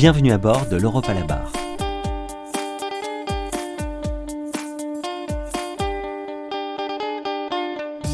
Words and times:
Bienvenue 0.00 0.32
à 0.32 0.38
bord 0.38 0.66
de 0.66 0.78
l'Europe 0.78 1.04
à 1.10 1.12
la 1.12 1.24
barre. 1.24 1.52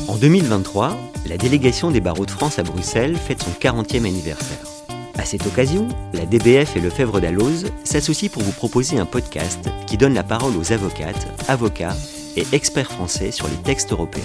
En 0.09 0.17
2023, 0.17 0.97
la 1.29 1.37
délégation 1.37 1.93
des 1.93 2.01
barreaux 2.01 2.27
de 2.27 2.33
France 2.33 2.59
à 2.59 2.65
Bruxelles 2.65 3.15
fête 3.15 3.41
son 3.41 3.53
40e 3.53 3.99
anniversaire. 3.99 4.67
À 5.17 5.25
cette 5.25 5.47
occasion, 5.47 5.87
la 6.13 6.27
DBF 6.27 6.77
et 6.77 6.81
le 6.81 6.91
Fèvre 6.91 7.21
d'Alloz 7.21 7.67
s'associent 7.85 8.31
pour 8.31 8.43
vous 8.43 8.51
proposer 8.51 8.99
un 8.99 9.07
podcast 9.07 9.71
qui 9.87 9.97
donne 9.97 10.15
la 10.15 10.25
parole 10.25 10.57
aux 10.57 10.73
avocates, 10.73 11.29
avocats 11.47 11.95
et 12.37 12.47
experts 12.51 12.91
français 12.91 13.31
sur 13.31 13.47
les 13.47 13.63
textes 13.63 13.93
européens. 13.93 14.25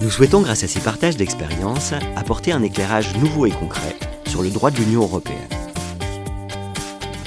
Nous 0.00 0.10
souhaitons, 0.10 0.42
grâce 0.42 0.62
à 0.62 0.68
ces 0.68 0.78
partages 0.78 1.16
d'expériences, 1.16 1.94
apporter 2.14 2.52
un 2.52 2.62
éclairage 2.62 3.12
nouveau 3.16 3.46
et 3.46 3.50
concret 3.50 3.96
sur 4.28 4.44
le 4.44 4.50
droit 4.50 4.70
de 4.70 4.76
l'Union 4.76 5.02
européenne. 5.02 5.48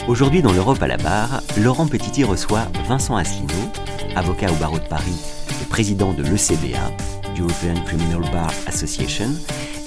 Aujourd'hui 0.08 0.44
dans 0.44 0.54
l'Europe 0.54 0.84
à 0.84 0.88
la 0.88 0.98
barre, 0.98 1.42
Laurent 1.60 1.88
Petiti 1.88 2.24
reçoit 2.24 2.68
Vincent 2.88 3.16
Asselineau, 3.16 3.72
avocat 4.16 4.52
au 4.52 4.56
barreau 4.58 4.78
de 4.78 4.88
Paris 4.88 5.20
et 5.60 5.66
président 5.66 6.14
de 6.14 6.22
l'ECBA, 6.22 6.92
European 7.40 7.84
Criminal 7.86 8.22
Bar 8.32 8.52
Association, 8.68 9.32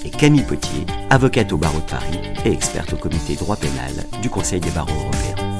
et 0.03 0.09
Camille 0.09 0.43
Potier, 0.43 0.85
avocate 1.09 1.53
au 1.53 1.57
barreau 1.57 1.79
de 1.79 1.85
Paris 1.85 2.19
et 2.43 2.51
experte 2.51 2.91
au 2.91 2.97
comité 2.97 3.35
droit 3.35 3.55
pénal 3.55 3.93
du 4.21 4.29
Conseil 4.29 4.59
des 4.59 4.71
barreaux 4.71 4.91
européens. 4.91 5.59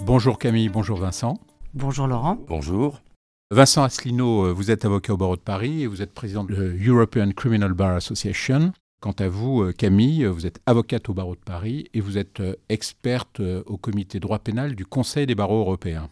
Bonjour 0.00 0.40
Camille, 0.40 0.70
bonjour 0.70 0.98
Vincent. 0.98 1.38
Bonjour 1.72 2.08
Laurent. 2.08 2.36
Bonjour. 2.48 3.00
Vincent 3.52 3.84
Asselineau, 3.84 4.46
euh, 4.46 4.52
vous 4.52 4.72
êtes 4.72 4.84
avocat 4.84 5.12
au 5.12 5.16
barreau 5.16 5.36
de 5.36 5.42
Paris 5.42 5.82
et 5.82 5.86
vous 5.86 6.02
êtes 6.02 6.12
président 6.12 6.42
de 6.42 6.52
l'European 6.52 7.30
Criminal 7.30 7.74
Bar 7.74 7.94
Association. 7.94 8.72
Quant 9.02 9.10
à 9.18 9.28
vous, 9.28 9.62
euh, 9.62 9.72
Camille, 9.72 10.26
vous 10.26 10.46
êtes 10.46 10.60
avocate 10.64 11.08
au 11.08 11.12
barreau 11.12 11.34
de 11.34 11.40
Paris 11.40 11.88
et 11.92 12.00
vous 12.00 12.18
êtes 12.18 12.38
euh, 12.38 12.54
experte 12.68 13.40
au 13.66 13.76
comité 13.76 14.20
droit 14.20 14.38
pénal 14.38 14.76
du 14.76 14.86
Conseil 14.86 15.26
des 15.26 15.34
barreaux 15.34 15.58
européens. 15.58 16.08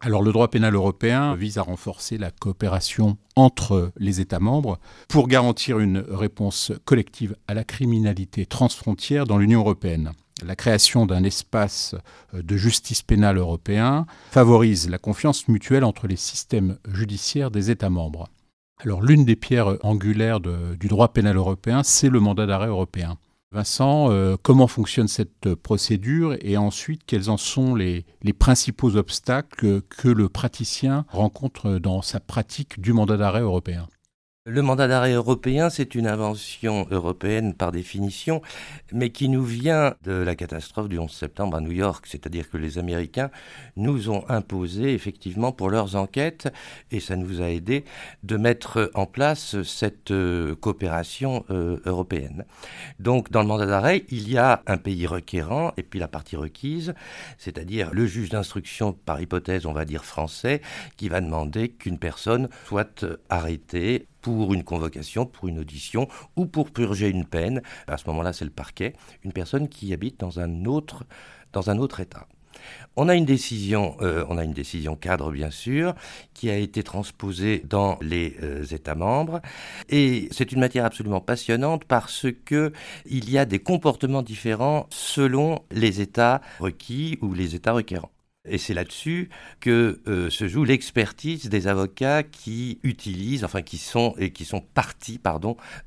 Alors 0.00 0.20
le 0.20 0.32
droit 0.32 0.48
pénal 0.48 0.74
européen 0.74 1.36
vise 1.36 1.58
à 1.58 1.62
renforcer 1.62 2.18
la 2.18 2.32
coopération 2.32 3.18
entre 3.36 3.92
les 3.96 4.20
États 4.20 4.40
membres 4.40 4.80
pour 5.08 5.28
garantir 5.28 5.78
une 5.78 6.04
réponse 6.10 6.72
collective 6.84 7.36
à 7.46 7.54
la 7.54 7.62
criminalité 7.62 8.46
transfrontière 8.46 9.26
dans 9.26 9.38
l'Union 9.38 9.60
européenne. 9.60 10.10
La 10.44 10.56
création 10.56 11.06
d'un 11.06 11.22
espace 11.22 11.94
de 12.32 12.56
justice 12.56 13.02
pénale 13.02 13.38
européen 13.38 14.06
favorise 14.32 14.90
la 14.90 14.98
confiance 14.98 15.46
mutuelle 15.46 15.84
entre 15.84 16.08
les 16.08 16.16
systèmes 16.16 16.78
judiciaires 16.92 17.52
des 17.52 17.70
États 17.70 17.90
membres. 17.90 18.28
Alors 18.78 19.02
l'une 19.02 19.24
des 19.24 19.36
pierres 19.36 19.76
angulaires 19.82 20.40
du 20.40 20.88
droit 20.88 21.12
pénal 21.12 21.36
européen, 21.36 21.82
c'est 21.82 22.10
le 22.10 22.20
mandat 22.20 22.46
d'arrêt 22.46 22.68
européen. 22.68 23.18
Vincent, 23.52 24.10
euh, 24.10 24.36
comment 24.42 24.66
fonctionne 24.66 25.06
cette 25.06 25.54
procédure 25.54 26.36
et 26.40 26.56
ensuite 26.56 27.02
quels 27.06 27.30
en 27.30 27.36
sont 27.36 27.76
les, 27.76 28.04
principaux 28.36 28.96
obstacles 28.96 29.80
que 29.82 30.08
le 30.08 30.28
praticien 30.28 31.06
rencontre 31.10 31.78
dans 31.78 32.02
sa 32.02 32.18
pratique 32.18 32.80
du 32.80 32.92
mandat 32.92 33.16
d'arrêt 33.16 33.42
européen? 33.42 33.86
Le 34.46 34.60
mandat 34.60 34.88
d'arrêt 34.88 35.14
européen, 35.14 35.70
c'est 35.70 35.94
une 35.94 36.06
invention 36.06 36.86
européenne 36.90 37.54
par 37.54 37.72
définition, 37.72 38.42
mais 38.92 39.08
qui 39.08 39.30
nous 39.30 39.42
vient 39.42 39.94
de 40.02 40.12
la 40.12 40.34
catastrophe 40.34 40.90
du 40.90 40.98
11 40.98 41.10
septembre 41.10 41.56
à 41.56 41.62
New 41.62 41.72
York, 41.72 42.04
c'est-à-dire 42.06 42.50
que 42.50 42.58
les 42.58 42.76
Américains 42.76 43.30
nous 43.76 44.10
ont 44.10 44.28
imposé 44.28 44.92
effectivement 44.92 45.50
pour 45.50 45.70
leurs 45.70 45.96
enquêtes, 45.96 46.52
et 46.90 47.00
ça 47.00 47.16
nous 47.16 47.40
a 47.40 47.48
aidé 47.48 47.86
de 48.22 48.36
mettre 48.36 48.90
en 48.92 49.06
place 49.06 49.62
cette 49.62 50.10
euh, 50.10 50.54
coopération 50.54 51.46
euh, 51.48 51.80
européenne. 51.86 52.44
Donc 52.98 53.30
dans 53.30 53.40
le 53.40 53.48
mandat 53.48 53.64
d'arrêt, 53.64 54.04
il 54.10 54.30
y 54.30 54.36
a 54.36 54.62
un 54.66 54.76
pays 54.76 55.06
requérant 55.06 55.72
et 55.78 55.82
puis 55.82 55.98
la 55.98 56.08
partie 56.08 56.36
requise, 56.36 56.92
c'est-à-dire 57.38 57.94
le 57.94 58.04
juge 58.04 58.28
d'instruction 58.28 58.92
par 58.92 59.22
hypothèse, 59.22 59.64
on 59.64 59.72
va 59.72 59.86
dire 59.86 60.04
français, 60.04 60.60
qui 60.98 61.08
va 61.08 61.22
demander 61.22 61.70
qu'une 61.70 61.98
personne 61.98 62.50
soit 62.66 63.06
arrêtée 63.30 64.06
pour 64.24 64.54
une 64.54 64.64
convocation, 64.64 65.26
pour 65.26 65.48
une 65.48 65.58
audition 65.58 66.08
ou 66.34 66.46
pour 66.46 66.70
purger 66.70 67.10
une 67.10 67.26
peine. 67.26 67.60
À 67.86 67.98
ce 67.98 68.06
moment-là, 68.06 68.32
c'est 68.32 68.46
le 68.46 68.50
parquet, 68.50 68.94
une 69.22 69.34
personne 69.34 69.68
qui 69.68 69.92
habite 69.92 70.18
dans 70.18 70.40
un 70.40 70.64
autre, 70.64 71.04
État. 72.00 72.26
On 72.96 73.10
a 73.10 73.16
une 73.16 73.26
décision, 73.26 73.98
euh, 74.00 74.24
on 74.30 74.38
a 74.38 74.44
une 74.44 74.54
décision 74.54 74.96
cadre 74.96 75.30
bien 75.30 75.50
sûr, 75.50 75.94
qui 76.32 76.48
a 76.48 76.56
été 76.56 76.82
transposée 76.82 77.62
dans 77.68 77.98
les 78.00 78.36
euh, 78.42 78.64
États 78.64 78.94
membres, 78.94 79.42
et 79.90 80.28
c'est 80.30 80.52
une 80.52 80.60
matière 80.60 80.86
absolument 80.86 81.20
passionnante 81.20 81.84
parce 81.84 82.26
que 82.46 82.72
il 83.04 83.28
y 83.30 83.36
a 83.36 83.44
des 83.44 83.58
comportements 83.58 84.22
différents 84.22 84.86
selon 84.88 85.58
les 85.70 86.00
États 86.00 86.40
requis 86.60 87.18
ou 87.20 87.34
les 87.34 87.54
États 87.54 87.72
requérants. 87.72 88.13
Et 88.46 88.58
c'est 88.58 88.74
là-dessus 88.74 89.30
que 89.60 90.02
euh, 90.06 90.28
se 90.28 90.46
joue 90.48 90.64
l'expertise 90.64 91.48
des 91.48 91.66
avocats 91.66 92.22
qui 92.22 92.78
utilisent, 92.82 93.42
enfin 93.42 93.62
qui 93.62 93.78
sont 93.78 94.14
et 94.18 94.32
qui 94.32 94.44
sont 94.44 94.60
partis, 94.60 95.18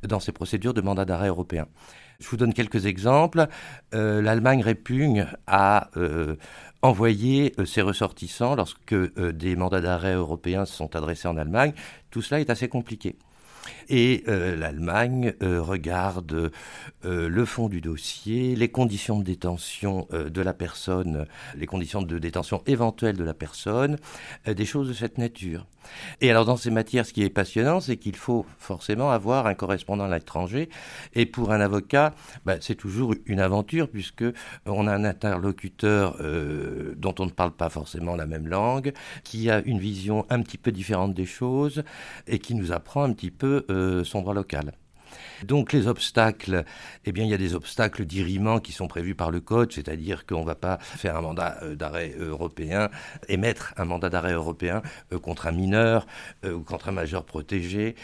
dans 0.04 0.20
ces 0.20 0.32
procédures 0.32 0.74
de 0.74 0.82
mandat 0.82 1.06
d'arrêt 1.06 1.28
européen. 1.28 1.68
Je 2.20 2.28
vous 2.28 2.38
donne 2.38 2.54
quelques 2.54 2.88
exemples. 2.88 3.48
Euh, 3.94 4.24
L'Allemagne 4.24 4.64
répugne 4.64 5.28
à 5.46 5.92
euh, 5.98 6.36
envoyer 6.82 7.54
ses 7.66 7.84
ressortissants 7.84 8.56
lorsque 8.56 8.96
des 8.96 9.56
mandats 9.56 9.82
d'arrêt 9.82 10.16
européens 10.16 10.66
sont 10.66 10.96
adressés 10.96 11.28
en 11.28 11.38
Allemagne. 11.38 11.74
Tout 12.10 12.24
cela 12.24 12.42
est 12.42 12.50
assez 12.50 12.70
compliqué. 12.70 13.18
Et 13.90 14.24
euh, 14.28 14.56
l'Allemagne 14.56 15.34
euh, 15.42 15.62
regarde 15.62 16.52
euh, 17.06 17.30
le 17.30 17.46
fond 17.46 17.70
du 17.70 17.82
dossier, 17.82 18.56
les 18.56 18.70
conditions 18.70 19.20
de 19.20 19.24
détention 19.24 20.08
de 20.12 20.42
la 20.42 20.54
personne, 20.54 21.26
les 21.56 21.66
conditions 21.66 22.02
de 22.02 22.20
détention 22.20 22.62
éventuelles 22.66 23.18
de 23.18 23.24
la 23.24 23.34
personne, 23.34 23.98
des 24.46 24.66
choses 24.66 24.88
de 24.88 24.94
cette 24.94 25.18
nature. 25.18 25.66
Et 26.20 26.30
alors 26.30 26.44
dans 26.44 26.58
ces 26.58 26.70
matières, 26.70 27.06
ce 27.06 27.14
qui 27.14 27.24
est 27.24 27.30
passionnant, 27.30 27.80
c'est 27.80 27.96
qu'il 27.96 28.16
faut 28.16 28.46
forcément 28.60 29.12
avoir 29.12 29.48
un 29.48 29.54
correspondant 29.54 30.04
à 30.04 30.14
l'étranger. 30.14 30.70
Et 31.14 31.26
pour 31.26 31.52
un 31.52 31.62
avocat, 31.62 32.14
bah, 32.46 32.56
c'est 32.60 32.76
toujours 32.76 33.14
une 33.26 33.40
aventure 33.40 33.88
puisque 33.90 34.26
on 34.66 34.88
a 34.88 34.94
un 34.94 35.06
interlocuteur 35.06 36.18
dont 36.98 37.16
on 37.20 37.26
ne 37.26 37.32
parle 37.32 37.52
pas 37.52 37.70
forcément 37.70 38.16
la 38.16 38.26
même 38.26 38.48
langue, 38.48 38.94
qui 39.24 39.50
a 39.50 39.62
une 39.62 39.80
vision 39.80 40.26
un 40.30 40.42
petit 40.42 40.58
peu 40.58 40.72
différente 40.72 41.14
des 41.14 41.26
choses 41.26 41.84
et 42.28 42.40
qui 42.40 42.56
nous 42.56 42.72
apprend 42.72 43.04
un 43.04 43.14
petit 43.14 43.32
peu 43.32 43.57
euh, 43.70 44.04
son 44.04 44.22
droit 44.22 44.34
local. 44.34 44.74
Donc 45.44 45.72
les 45.72 45.88
obstacles, 45.88 46.66
eh 47.06 47.12
bien 47.12 47.24
il 47.24 47.30
y 47.30 47.34
a 47.34 47.38
des 47.38 47.54
obstacles 47.54 48.06
d'irriment 48.06 48.60
qui 48.60 48.72
sont 48.72 48.88
prévus 48.88 49.14
par 49.14 49.30
le 49.30 49.40
code, 49.40 49.72
c'est-à-dire 49.72 50.26
qu'on 50.26 50.42
ne 50.42 50.46
va 50.46 50.56
pas 50.56 50.80
faire 50.80 51.16
un 51.16 51.22
mandat 51.22 51.60
euh, 51.62 51.76
d'arrêt 51.76 52.16
européen, 52.18 52.90
émettre 53.30 53.74
un 53.78 53.86
mandat 53.86 54.10
d'arrêt 54.10 54.34
européen 54.34 54.82
euh, 55.14 55.20
contre 55.20 55.46
un 55.46 55.52
mineur 55.52 56.08
ou 56.44 56.62
contre 56.62 56.90
un 56.90 56.92
majeur 56.92 57.26
protégé, 57.26 57.96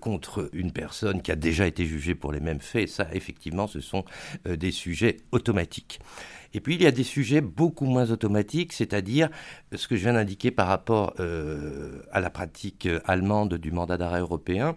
contre 0.00 0.48
une 0.52 0.72
personne 0.72 1.22
qui 1.22 1.32
a 1.32 1.36
déjà 1.36 1.66
été 1.66 1.86
jugée 1.86 2.14
pour 2.14 2.32
les 2.32 2.40
mêmes 2.40 2.60
faits. 2.60 2.88
Ça, 2.88 3.06
effectivement, 3.12 3.66
ce 3.66 3.80
sont 3.80 4.04
des 4.44 4.70
sujets 4.70 5.18
automatiques. 5.32 6.00
Et 6.54 6.60
puis 6.60 6.74
il 6.74 6.82
y 6.82 6.86
a 6.86 6.90
des 6.90 7.04
sujets 7.04 7.40
beaucoup 7.40 7.84
moins 7.84 8.10
automatiques, 8.10 8.72
c'est-à-dire 8.72 9.28
ce 9.74 9.86
que 9.86 9.96
je 9.96 10.02
viens 10.02 10.14
d'indiquer 10.14 10.50
par 10.50 10.68
rapport 10.68 11.14
euh, 11.20 12.02
à 12.10 12.20
la 12.20 12.30
pratique 12.30 12.86
euh, 12.86 13.00
allemande 13.04 13.54
du 13.54 13.70
mandat 13.70 13.98
d'arrêt 13.98 14.20
européen, 14.20 14.76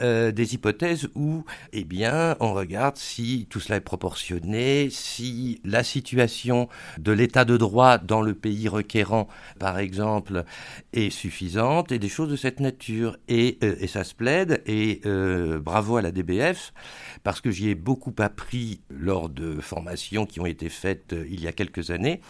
euh, 0.00 0.30
des 0.30 0.54
hypothèses 0.54 1.08
où, 1.14 1.44
eh 1.72 1.84
bien, 1.84 2.36
on 2.40 2.54
regarde 2.54 2.96
si 2.96 3.46
tout 3.50 3.60
cela 3.60 3.76
est 3.76 3.80
proportionné, 3.80 4.88
si 4.90 5.60
la 5.64 5.82
situation 5.82 6.68
de 6.98 7.12
l'état 7.12 7.44
de 7.44 7.56
droit 7.56 7.98
dans 7.98 8.22
le 8.22 8.34
pays 8.34 8.68
requérant, 8.68 9.28
par 9.58 9.78
exemple, 9.78 10.44
est 10.92 11.10
suffisante, 11.10 11.90
et 11.90 11.98
des 11.98 12.08
choses 12.08 12.30
de 12.30 12.36
cette 12.36 12.60
nature. 12.60 13.16
Et, 13.28 13.58
et 13.62 13.86
ça 13.86 14.04
se 14.04 14.14
plaide, 14.14 14.62
et 14.66 15.00
bravo 15.60 15.96
à 15.96 16.02
la 16.02 16.10
DBF, 16.10 16.72
parce 17.22 17.40
que 17.40 17.50
j'y 17.50 17.70
ai 17.70 17.74
beaucoup 17.74 18.14
appris 18.18 18.80
lors 18.90 19.28
de 19.28 19.60
formations 19.60 20.26
qui 20.26 20.40
ont 20.40 20.46
été 20.46 20.68
faites 20.68 21.07
euh, 21.12 21.26
il 21.30 21.42
y 21.42 21.48
a 21.48 21.52
quelques 21.52 21.90
années. 21.90 22.20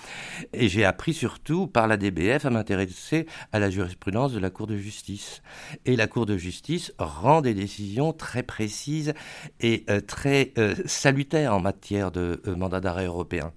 Et 0.52 0.68
j'ai 0.68 0.84
appris 0.84 1.14
surtout 1.14 1.66
par 1.66 1.86
la 1.86 1.96
DBF 1.96 2.44
à 2.44 2.50
m'intéresser 2.50 3.26
à 3.52 3.58
la 3.58 3.70
jurisprudence 3.70 4.32
de 4.32 4.38
la 4.38 4.50
Cour 4.50 4.66
de 4.66 4.76
justice. 4.76 5.42
Et 5.84 5.96
la 5.96 6.06
Cour 6.06 6.26
de 6.26 6.36
justice 6.36 6.92
rend 6.98 7.40
des 7.40 7.54
décisions 7.54 8.12
très 8.12 8.42
précises 8.42 9.14
et 9.60 9.84
euh, 9.90 10.00
très 10.00 10.52
euh, 10.58 10.74
salutaires 10.86 11.54
en 11.54 11.60
matière 11.60 12.10
de 12.10 12.40
mandat 12.46 12.80
d'arrêt 12.80 13.06
européen. 13.06 13.52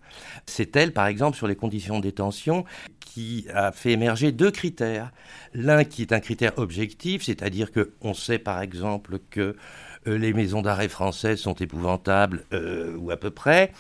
C'est 0.46 0.76
elle, 0.76 0.94
par 0.94 1.08
exemple, 1.08 1.38
sur 1.38 1.48
les 1.48 1.56
conditions 1.56 1.98
de 1.98 2.04
détention, 2.04 2.66
qui 3.14 3.46
a 3.54 3.72
fait 3.72 3.92
émerger 3.92 4.32
deux 4.32 4.52
critères. 4.52 5.12
L'un 5.54 5.84
qui 5.84 6.02
est 6.02 6.14
un 6.14 6.22
critère 6.22 6.58
objectif, 6.58 7.24
c'est-à-dire 7.24 7.70
qu'on 7.72 8.14
sait 8.14 8.40
par 8.40 8.62
exemple 8.62 9.20
que 9.30 9.58
les 10.06 10.34
maisons 10.34 10.62
d'arrêt 10.62 10.90
françaises 10.90 11.40
sont 11.40 11.54
épouvantables, 11.54 12.46
euh, 12.54 12.96
ou 12.98 13.12
à 13.12 13.18
peu 13.18 13.30
près. 13.30 13.72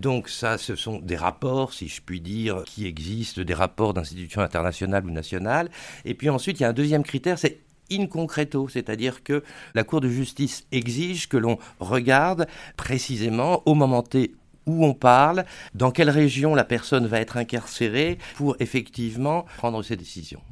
Donc 0.00 0.28
ça, 0.28 0.58
ce 0.58 0.76
sont 0.76 0.98
des 0.98 1.16
rapports, 1.16 1.72
si 1.72 1.88
je 1.88 2.00
puis 2.02 2.20
dire, 2.20 2.62
qui 2.64 2.86
existent, 2.86 3.42
des 3.42 3.54
rapports 3.54 3.94
d'institutions 3.94 4.42
internationales 4.42 5.04
ou 5.04 5.10
nationales. 5.10 5.70
Et 6.04 6.14
puis 6.14 6.28
ensuite, 6.28 6.60
il 6.60 6.62
y 6.62 6.66
a 6.66 6.68
un 6.68 6.74
deuxième 6.74 7.02
critère, 7.02 7.38
c'est 7.38 7.60
in 7.90 8.06
concreto, 8.06 8.68
c'est-à-dire 8.68 9.22
que 9.22 9.42
la 9.74 9.84
Cour 9.84 10.00
de 10.00 10.08
justice 10.08 10.64
exige 10.70 11.28
que 11.28 11.36
l'on 11.36 11.58
regarde 11.80 12.46
précisément 12.76 13.62
au 13.66 13.74
moment 13.74 14.02
T 14.02 14.34
où 14.66 14.84
on 14.84 14.94
parle, 14.94 15.44
dans 15.74 15.90
quelle 15.90 16.10
région 16.10 16.54
la 16.54 16.64
personne 16.64 17.06
va 17.06 17.20
être 17.20 17.36
incarcérée 17.36 18.18
pour 18.36 18.56
effectivement 18.60 19.46
prendre 19.56 19.82
ses 19.82 19.96
décisions. 19.96 20.42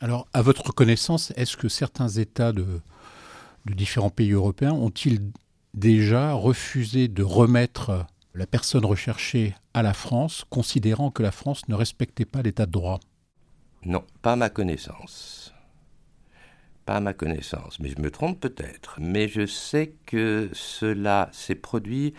Alors, 0.00 0.28
à 0.34 0.42
votre 0.42 0.72
connaissance, 0.72 1.32
est-ce 1.36 1.56
que 1.56 1.68
certains 1.68 2.08
États 2.08 2.52
de, 2.52 2.66
de 3.66 3.74
différents 3.74 4.10
pays 4.10 4.32
européens 4.32 4.72
ont-ils 4.72 5.20
déjà 5.74 6.32
refusé 6.32 7.08
de 7.08 7.22
remettre 7.22 8.06
la 8.34 8.46
personne 8.46 8.84
recherchée 8.84 9.54
à 9.74 9.82
la 9.82 9.92
France, 9.92 10.44
considérant 10.48 11.10
que 11.10 11.22
la 11.22 11.32
France 11.32 11.68
ne 11.68 11.74
respectait 11.74 12.24
pas 12.24 12.42
l'état 12.42 12.66
de 12.66 12.72
droit? 12.72 13.00
Non, 13.84 14.04
pas 14.22 14.32
à 14.32 14.36
ma 14.36 14.50
connaissance. 14.50 15.52
Pas 16.84 16.96
à 16.96 17.00
ma 17.00 17.12
connaissance, 17.12 17.80
mais 17.80 17.90
je 17.90 18.00
me 18.00 18.10
trompe 18.10 18.40
peut-être. 18.40 18.96
Mais 19.00 19.28
je 19.28 19.46
sais 19.46 19.94
que 20.06 20.50
cela 20.52 21.28
s'est 21.32 21.56
produit 21.56 22.14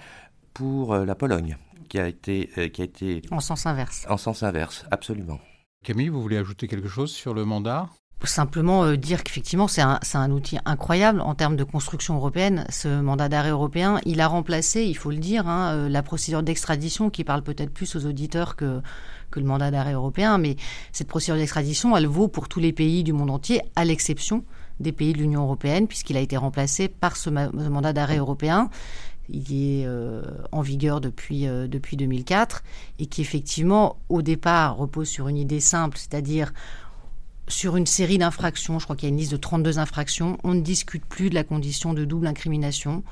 pour 0.54 0.94
euh, 0.94 1.06
la 1.06 1.16
Pologne, 1.16 1.58
qui 1.88 2.00
a 2.00 2.08
été, 2.08 2.50
euh, 2.58 2.68
qui 2.68 2.82
a 2.82 2.86
été 2.86 3.22
en 3.32 3.40
sens 3.40 3.66
inverse. 3.66 4.06
En 4.10 4.18
sens 4.18 4.44
inverse, 4.44 4.86
absolument. 4.92 5.40
Camille, 5.84 6.10
vous 6.10 6.22
voulez 6.22 6.38
ajouter 6.38 6.68
quelque 6.68 6.90
chose 6.90 7.12
sur 7.12 7.34
le 7.34 7.46
mandat? 7.46 7.90
Simplement 8.24 8.84
euh, 8.84 8.98
dire 8.98 9.24
qu'effectivement, 9.24 9.68
c'est 9.68 9.82
un, 9.82 10.32
outil 10.32 10.58
incroyable 10.66 11.22
en 11.22 11.36
termes 11.36 11.56
de 11.56 11.64
construction 11.64 12.16
européenne. 12.16 12.66
Ce 12.70 12.88
mandat 13.00 13.30
d'arrêt 13.30 13.52
européen, 13.52 14.00
il 14.06 14.22
a 14.22 14.28
remplacé, 14.28 14.84
il 14.84 14.98
faut 14.98 15.12
le 15.12 15.18
dire, 15.18 15.48
hein, 15.48 15.74
euh, 15.74 15.90
la 15.90 16.02
procédure 16.02 16.42
d'extradition 16.42 17.12
qui 17.12 17.24
parle 17.24 17.44
peut-être 17.44 17.72
plus 17.72 17.96
aux 17.96 18.08
auditeurs 18.08 18.56
que, 18.56 18.82
que 19.30 19.40
le 19.40 19.46
mandat 19.46 19.70
d'arrêt 19.70 19.94
européen. 19.94 20.40
Mais 20.40 20.56
cette 20.94 21.08
procédure 21.08 21.36
d'extradition, 21.36 21.96
elle 21.96 22.08
vaut 22.08 22.28
pour 22.28 22.50
tous 22.50 22.60
les 22.60 22.74
pays 22.74 23.04
du 23.04 23.14
monde 23.14 23.30
entier, 23.30 23.62
à 23.76 23.86
l'exception 23.86 24.44
des 24.80 24.92
pays 24.92 25.14
de 25.14 25.20
l'Union 25.20 25.44
européenne, 25.44 25.88
puisqu'il 25.88 26.18
a 26.18 26.20
été 26.20 26.38
remplacé 26.38 26.88
par 26.88 27.18
ce, 27.18 27.30
mandat 27.30 27.94
d'arrêt 27.94 28.18
européen. 28.18 28.70
Il 29.30 29.54
est 29.54 29.86
euh, 29.86 30.24
en 30.52 30.62
vigueur 30.62 31.02
depuis, 31.02 31.46
depuis 31.46 31.98
2004 31.98 32.64
et 32.98 33.06
qui 33.06 33.22
effectivement, 33.22 33.98
au 34.10 34.24
départ, 34.24 34.78
repose 34.78 35.08
sur 35.08 35.28
une 35.28 35.38
idée 35.38 35.60
simple, 35.60 35.98
c'est-à-dire 35.98 36.52
sur 37.48 37.76
une 37.78 37.86
série 37.86 38.18
d'infractions, 38.18 38.80
je 38.80 38.84
crois 38.86 38.96
qu'il 38.96 39.08
y 39.08 39.12
a 39.12 39.14
une 39.14 39.20
liste 39.20 39.32
de 39.32 39.38
32 39.38 39.80
infractions, 39.80 40.38
on 40.44 40.54
ne 40.54 40.62
discute 40.62 41.06
plus 41.06 41.30
de 41.30 41.36
la 41.36 41.44
condition 41.44 41.94
de 41.94 42.06
double 42.06 42.28
incrimination. 42.28 43.04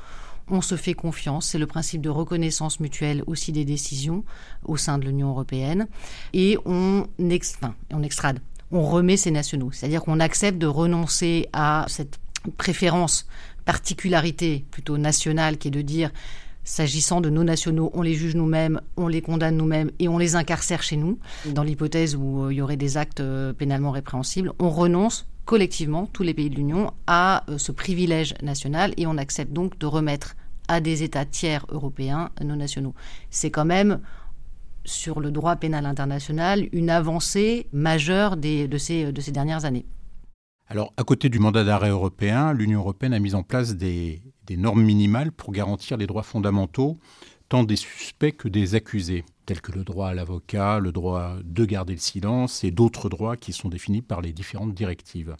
On 0.47 0.61
se 0.61 0.75
fait 0.75 0.93
confiance, 0.93 1.47
c'est 1.47 1.57
le 1.57 1.65
principe 1.65 2.01
de 2.01 2.09
reconnaissance 2.09 2.79
mutuelle 2.79 3.23
aussi 3.25 3.51
des 3.51 3.65
décisions 3.65 4.23
au 4.63 4.77
sein 4.77 4.99
de 4.99 5.05
l'Union 5.05 5.29
européenne. 5.29 5.87
Et 6.33 6.57
on, 6.65 7.07
extrade, 7.19 8.39
on 8.71 8.83
remet 8.83 9.17
ses 9.17 9.31
nationaux. 9.31 9.71
C'est-à-dire 9.71 10.03
qu'on 10.03 10.19
accepte 10.19 10.59
de 10.59 10.67
renoncer 10.67 11.47
à 11.51 11.85
cette 11.87 12.19
préférence, 12.57 13.25
particularité 13.65 14.65
plutôt 14.69 14.99
nationale 14.99 15.57
qui 15.57 15.69
est 15.69 15.71
de 15.71 15.81
dire 15.81 16.11
S'agissant 16.67 17.21
de 17.21 17.29
nos 17.29 17.43
nationaux, 17.43 17.91
on 17.93 18.01
les 18.01 18.15
juge 18.15 18.35
nous-mêmes, 18.35 18.81
on 18.97 19.07
les 19.07 19.21
condamne 19.21 19.55
nous-mêmes 19.55 19.91
et 19.99 20.09
on 20.09 20.17
les 20.17 20.35
incarcère 20.35 20.81
chez 20.81 20.97
nous. 20.97 21.19
Dans 21.45 21.61
l'hypothèse 21.61 22.15
où 22.15 22.45
euh, 22.45 22.51
il 22.51 22.55
y 22.57 22.61
aurait 22.61 22.75
des 22.75 22.97
actes 22.97 23.19
euh, 23.19 23.53
pénalement 23.53 23.91
répréhensibles, 23.91 24.51
on 24.57 24.71
renonce 24.71 25.27
collectivement, 25.45 26.07
tous 26.11 26.23
les 26.23 26.33
pays 26.33 26.49
de 26.49 26.55
l'Union, 26.55 26.91
à 27.05 27.43
euh, 27.49 27.59
ce 27.59 27.71
privilège 27.71 28.33
national 28.41 28.95
et 28.97 29.05
on 29.05 29.15
accepte 29.19 29.53
donc 29.53 29.77
de 29.77 29.85
remettre 29.85 30.35
à 30.67 30.81
des 30.81 31.03
États 31.03 31.25
tiers 31.25 31.67
européens 31.69 32.31
nos 32.43 32.55
nationaux. 32.55 32.95
C'est 33.29 33.51
quand 33.51 33.65
même 33.65 33.99
sur 34.85 35.19
le 35.19 35.29
droit 35.29 35.55
pénal 35.57 35.85
international 35.85 36.67
une 36.71 36.89
avancée 36.89 37.67
majeure 37.73 38.37
de 38.37 38.77
ces 38.79 39.31
dernières 39.31 39.65
années. 39.65 39.85
Alors, 40.67 40.93
à 40.97 41.03
côté 41.03 41.29
du 41.29 41.37
mandat 41.37 41.63
d'arrêt 41.63 41.89
européen, 41.89 42.51
l'Union 42.51 42.79
européenne 42.79 43.13
a 43.13 43.19
mis 43.19 43.35
en 43.35 43.43
place 43.43 43.75
des, 43.75 44.21
normes 44.49 44.83
minimales 44.83 45.31
pour 45.31 45.51
garantir 45.51 45.95
les 45.95 46.07
droits 46.07 46.23
fondamentaux, 46.23 46.97
tant 47.49 47.63
des 47.63 47.75
suspects 47.75 48.35
que 48.35 48.47
des 48.47 48.73
accusés, 48.73 49.25
tels 49.45 49.61
que 49.61 49.71
le 49.71 49.83
droit 49.83 50.07
à 50.07 50.13
l'avocat, 50.15 50.79
le 50.79 50.91
droit 50.91 51.35
de 51.43 51.65
garder 51.65 51.93
le 51.93 51.99
silence 51.99 52.63
et 52.63 52.71
d'autres 52.71 53.09
droits 53.09 53.37
qui 53.37 53.53
sont 53.53 53.69
définis 53.69 54.01
par 54.01 54.21
les 54.21 54.33
différentes 54.33 54.73
directives. 54.73 55.35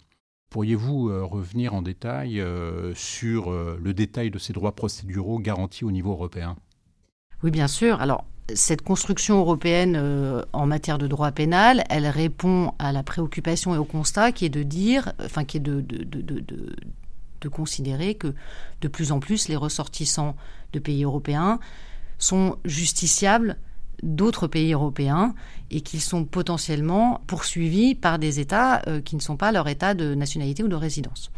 Pourriez-vous 0.50 1.10
euh, 1.10 1.24
revenir 1.24 1.74
en 1.74 1.82
détail 1.82 2.40
euh, 2.40 2.94
sur 2.94 3.50
euh, 3.50 3.78
le 3.82 3.92
détail 3.92 4.30
de 4.30 4.38
ces 4.38 4.52
droits 4.52 4.76
procéduraux 4.76 5.40
garantis 5.40 5.84
au 5.84 5.90
niveau 5.90 6.12
européen? 6.12 6.56
Oui, 7.42 7.50
bien 7.50 7.68
sûr. 7.68 8.00
Alors, 8.00 8.24
cette 8.54 8.82
construction 8.82 9.38
européenne 9.38 9.96
euh, 9.96 10.42
en 10.52 10.66
matière 10.66 10.98
de 10.98 11.06
droit 11.06 11.32
pénal, 11.32 11.84
elle 11.90 12.06
répond 12.06 12.72
à 12.78 12.92
la 12.92 13.02
préoccupation 13.02 13.74
et 13.74 13.78
au 13.78 13.84
constat 13.84 14.32
qui 14.32 14.44
est 14.44 14.50
de 14.50 14.62
dire, 14.62 15.12
enfin 15.24 15.44
qui 15.44 15.56
est 15.56 15.60
de, 15.60 15.84
considérer 17.52 18.16
que 18.16 18.34
de 18.80 18.88
plus 18.88 19.12
en 19.12 19.20
plus 19.20 19.46
les 19.46 19.54
ressortissants 19.54 20.34
de 20.72 20.80
pays 20.80 21.04
européens 21.04 21.60
sont 22.18 22.56
justiciables 22.64 23.56
d'autres 24.02 24.46
pays 24.46 24.72
européens 24.72 25.34
et 25.70 25.80
qu'ils 25.80 26.00
sont 26.00 26.24
potentiellement 26.24 27.20
poursuivis 27.26 27.94
par 27.94 28.18
des 28.18 28.40
États 28.40 28.82
euh, 28.86 29.00
qui 29.00 29.16
ne 29.16 29.20
sont 29.20 29.36
pas 29.36 29.52
leur 29.52 29.68
État 29.68 29.94
de 29.94 30.14
nationalité 30.14 30.62
ou 30.62 30.68
de 30.68 30.76
résidence. 30.76 31.30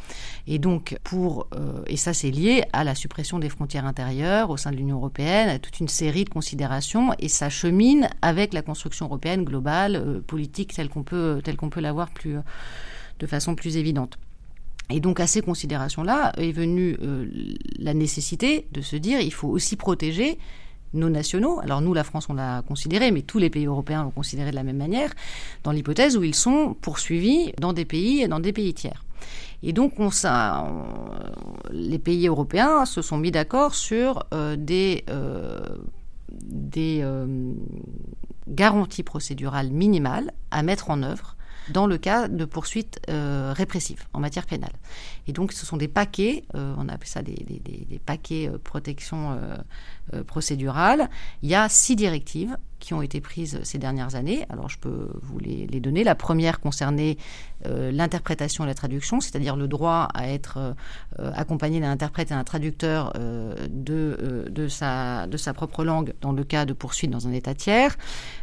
Et 0.47 0.59
donc, 0.59 0.99
pour, 1.05 1.47
euh, 1.55 1.83
et 1.87 1.97
ça 1.97 2.13
c'est 2.13 2.31
lié 2.31 2.65
à 2.73 2.85
la 2.85 2.95
suppression 2.95 3.39
des 3.39 3.49
frontières 3.49 3.87
intérieures 3.87 4.51
au 4.51 4.57
sein 4.57 4.71
de 4.71 4.77
l'Union 4.77 4.97
européenne, 4.97 5.49
à 5.49 5.59
toute 5.59 5.81
une 5.81 5.89
série 5.89 6.25
de 6.25 6.31
considérations, 6.31 7.13
et 7.19 7.29
ça 7.29 7.49
chemine 7.49 8.09
avec 8.23 8.53
la 8.53 8.63
construction 8.63 9.07
européenne 9.07 9.45
globale, 9.45 9.97
euh, 9.97 10.21
politique, 10.21 10.75
telle 10.75 10.89
qu'on 10.89 11.05
peut, 11.05 11.41
telle 11.43 11.57
qu'on 11.57 11.71
l'avoir 11.79 12.11
plus, 12.11 12.37
de 13.21 13.27
façon 13.27 13.55
plus 13.55 13.77
évidente. 13.77 14.19
Et 14.91 15.01
donc 15.01 15.21
à 15.21 15.27
ces 15.27 15.43
considérations-là 15.43 16.33
est 16.39 16.51
venue 16.51 16.97
la 17.79 17.95
nécessité 17.95 18.67
de 18.73 18.81
se 18.81 18.97
dire 18.97 19.21
il 19.21 19.33
faut 19.33 19.47
aussi 19.47 19.77
protéger 19.77 20.39
nos 20.95 21.11
nationaux, 21.11 21.61
alors 21.61 21.81
nous, 21.81 21.95
la 21.95 22.05
France, 22.05 22.29
on 22.29 22.35
l'a 22.35 22.63
considéré, 22.67 23.11
mais 23.11 23.23
tous 23.23 23.39
les 23.39 23.51
pays 23.51 23.67
européens 23.67 24.03
l'ont 24.03 24.11
considéré 24.11 24.51
de 24.51 24.57
la 24.57 24.63
même 24.63 24.77
manière, 24.77 25.11
dans 25.65 25.73
l'hypothèse 25.73 26.17
où 26.17 26.25
ils 26.25 26.35
sont 26.35 26.75
poursuivis 26.81 27.53
dans 27.59 27.73
des 27.73 27.85
pays 27.85 28.23
et 28.23 28.29
dans 28.29 28.41
des 28.41 28.53
pays 28.53 28.75
tiers. 28.75 29.05
Et 29.63 29.73
donc, 29.73 29.99
on, 29.99 30.11
ça, 30.11 30.71
les 31.71 31.99
pays 31.99 32.29
européens 32.29 32.85
se 32.85 33.03
sont 33.03 33.17
mis 33.17 33.31
d'accord 33.31 33.75
sur 33.75 34.25
euh, 34.33 34.57
des, 34.57 35.05
euh, 35.11 35.61
des 36.31 37.01
euh, 37.03 37.53
garanties 38.47 39.03
procédurales 39.03 39.71
minimales 39.71 40.33
à 40.51 40.63
mettre 40.63 40.91
en 40.91 41.03
œuvre 41.03 41.37
dans 41.71 41.87
le 41.87 41.99
cas 41.99 42.29
de 42.29 42.45
poursuites 42.45 43.01
répressives 43.09 44.05
en 44.13 44.21
matière 44.21 44.47
pénale. 44.47 44.73
Et 45.27 45.33
donc, 45.33 45.53
ce 45.53 45.67
sont 45.67 45.77
des 45.77 45.89
paquets, 45.89 46.45
on 46.55 46.89
appelle 46.89 47.09
ça 47.09 47.23
des, 47.23 48.01
paquets 48.05 48.51
protection 48.63 49.39
euh, 50.15 50.25
procédurale. 50.25 51.11
Il 51.43 51.51
y 51.51 51.55
a 51.55 51.69
six 51.69 51.95
directives 51.95 52.57
qui 52.79 52.95
ont 52.95 53.03
été 53.03 53.21
prises 53.21 53.61
ces 53.63 53.79
dernières 53.79 54.15
années. 54.15 54.45
Alors 54.51 54.69
je 54.69 54.79
peux 54.79 55.11
vous 55.23 55.39
les, 55.39 55.67
donner. 55.81 56.05
La 56.05 56.15
première 56.15 56.61
concernait 56.61 57.17
euh, 57.67 57.93
l'interprétation 57.93 58.65
et 58.65 58.67
la 58.67 58.75
traduction, 58.75 59.21
c'est-à-dire 59.21 59.57
le 59.57 59.69
droit 59.69 60.09
à 60.15 60.29
être 60.29 60.59
euh, 61.19 61.33
accompagné 61.35 61.81
d'un 61.81 61.91
interprète 61.91 62.31
et 62.31 62.35
d'un 62.35 62.45
traducteur 62.45 63.13
de, 63.15 64.49
de, 64.51 64.69
sa, 64.69 65.27
de 65.27 65.37
sa 65.37 65.55
propre 65.55 65.85
langue 65.85 66.15
dans 66.21 66.33
le 66.33 66.45
cas 66.45 66.65
de 66.65 66.73
poursuite 66.73 67.11
dans 67.11 67.27
un 67.29 67.33
État 67.33 67.55
tiers. 67.55 67.97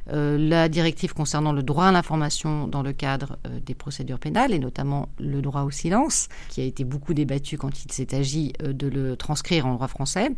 la 0.08 0.70
directive 0.70 1.14
concernant 1.14 1.52
le 1.52 1.64
droit 1.64 1.86
à 1.86 1.92
l'information 1.92 2.68
dans 2.68 2.82
le 2.82 2.94
cadre 2.94 3.38
des 3.66 3.76
procédures 3.76 4.20
pénales 4.20 4.54
et 4.54 4.60
notamment 4.60 5.10
le 5.20 5.42
droit 5.42 5.62
au 5.64 5.72
silence, 5.72 6.28
qui 6.50 6.62
a 6.62 6.64
été 6.64 6.84
beaucoup 6.84 7.14
débattu 7.14 7.58
quand 7.58 7.84
il 7.84 7.92
s'est 7.92 8.16
agi 8.16 8.54
de 8.60 8.88
le 8.88 9.16
transcrire 9.16 9.66
en 9.66 9.74
droit 9.74 9.88
français. 9.88 10.30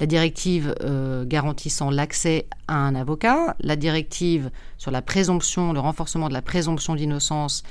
La 0.00 0.06
directive 0.06 0.74
euh, 0.82 1.24
garantissant 1.24 1.90
l'accès 1.90 2.46
à 2.68 2.76
un 2.76 2.94
avocat, 2.94 3.27
la 3.60 3.76
directive 3.76 4.50
sur 4.76 4.90
la 4.90 5.02
présomption, 5.02 5.72
le 5.72 5.80
renforcement 5.80 6.28
de 6.28 6.32
la 6.32 6.42
présomption 6.42 6.94
d'innocence 6.94 7.62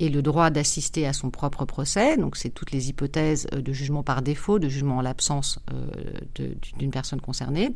et 0.00 0.08
le 0.08 0.22
droit 0.22 0.50
d'assister 0.50 1.06
à 1.06 1.12
son 1.12 1.30
propre 1.30 1.64
procès. 1.64 2.16
Donc 2.16 2.36
c'est 2.36 2.50
toutes 2.50 2.72
les 2.72 2.88
hypothèses 2.88 3.46
euh, 3.54 3.60
de 3.60 3.72
jugement 3.72 4.02
par 4.02 4.22
défaut, 4.22 4.58
de 4.58 4.68
jugement 4.68 4.98
en 4.98 5.00
l'absence 5.00 5.58
euh, 5.72 6.50
d'une 6.78 6.90
personne 6.90 7.20
concernée. 7.20 7.70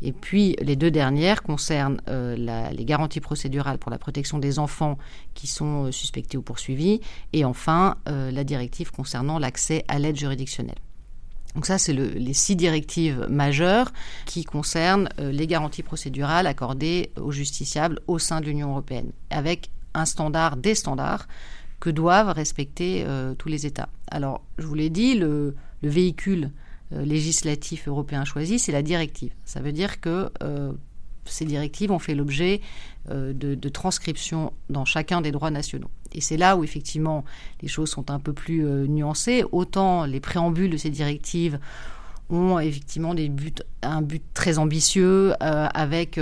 Et 0.00 0.12
puis 0.12 0.56
les 0.60 0.76
deux 0.76 0.90
dernières 0.90 1.42
concernent 1.42 2.00
les 2.06 2.84
garanties 2.84 3.20
procédurales 3.20 3.78
pour 3.78 3.90
la 3.90 3.98
protection 3.98 4.38
des 4.38 4.58
enfants 4.58 4.98
qui 5.34 5.46
sont 5.46 5.92
suspectés 5.92 6.36
ou 6.36 6.42
poursuivis 6.42 7.00
et 7.32 7.44
enfin 7.44 7.96
la 8.06 8.44
directive 8.44 8.90
concernant 8.90 9.38
l'accès 9.38 9.84
à 9.88 9.98
l'aide 9.98 10.16
juridictionnelle. 10.16 10.78
Donc 11.54 11.66
ça, 11.66 11.78
c'est 11.78 11.92
les 11.92 12.32
six 12.32 12.56
directives 12.56 13.26
majeures 13.28 13.92
qui 14.24 14.44
concernent 14.44 15.08
euh, 15.18 15.30
les 15.30 15.46
garanties 15.46 15.82
procédurales 15.82 16.46
accordées 16.46 17.10
aux 17.20 17.30
justiciables 17.30 18.00
au 18.06 18.18
sein 18.18 18.40
de 18.40 18.46
l'Union 18.46 18.70
européenne, 18.70 19.12
avec 19.30 19.70
un 19.94 20.06
standard, 20.06 20.56
des 20.56 20.74
standards 20.74 21.28
que 21.78 21.90
doivent 21.90 22.30
respecter 22.30 23.04
euh, 23.06 23.34
tous 23.34 23.48
les 23.48 23.66
États. 23.66 23.90
Alors, 24.10 24.42
je 24.56 24.66
vous 24.66 24.74
l'ai 24.74 24.88
dit, 24.88 25.14
le, 25.14 25.54
véhicule 25.82 26.52
euh, 26.92 27.04
législatif 27.04 27.88
européen 27.88 28.24
choisi, 28.24 28.58
c'est 28.58 28.72
la 28.72 28.82
directive. 28.82 29.32
Ça 29.44 29.60
veut 29.60 29.72
dire 29.72 30.00
que 30.00 30.30
ces 31.24 31.44
directives 31.44 31.92
ont 31.92 32.00
fait 32.00 32.16
l'objet 32.16 32.60
de, 33.08 33.32
de 33.32 33.68
transcription 33.68 34.52
dans 34.70 34.84
chacun 34.84 35.20
des 35.20 35.30
droits 35.30 35.52
nationaux. 35.52 35.90
Et 36.14 36.20
c'est 36.20 36.36
là 36.36 36.56
où 36.56 36.64
effectivement 36.64 37.24
les 37.60 37.68
choses 37.68 37.90
sont 37.90 38.10
un 38.10 38.18
peu 38.18 38.32
plus 38.32 38.64
nuancées. 38.88 39.44
Autant 39.52 40.04
les 40.04 40.20
préambules 40.20 40.70
de 40.70 40.76
ces 40.76 40.90
directives 40.90 41.58
ont 42.30 42.58
effectivement 42.58 43.14
un 43.82 44.02
but 44.02 44.22
très 44.34 44.58
ambitieux 44.58 45.34
avec 45.40 46.18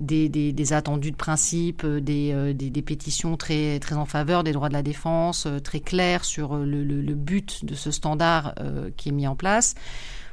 des, 0.00 0.72
attendus 0.72 1.10
de 1.10 1.16
principe, 1.16 1.82
euh, 1.84 2.00
euh, 2.08 2.52
des, 2.52 2.82
pétitions 2.82 3.36
très, 3.36 3.78
en 3.92 4.06
faveur 4.06 4.44
des 4.44 4.52
droits 4.52 4.68
de 4.68 4.74
la 4.74 4.82
défense, 4.82 5.46
euh, 5.46 5.58
très 5.58 5.80
claires 5.80 6.24
sur 6.24 6.56
le, 6.56 7.14
but 7.14 7.64
de 7.64 7.74
ce 7.74 7.90
standard 7.90 8.54
qui 8.96 9.10
est 9.10 9.12
mis 9.12 9.26
en 9.26 9.36
place. 9.36 9.74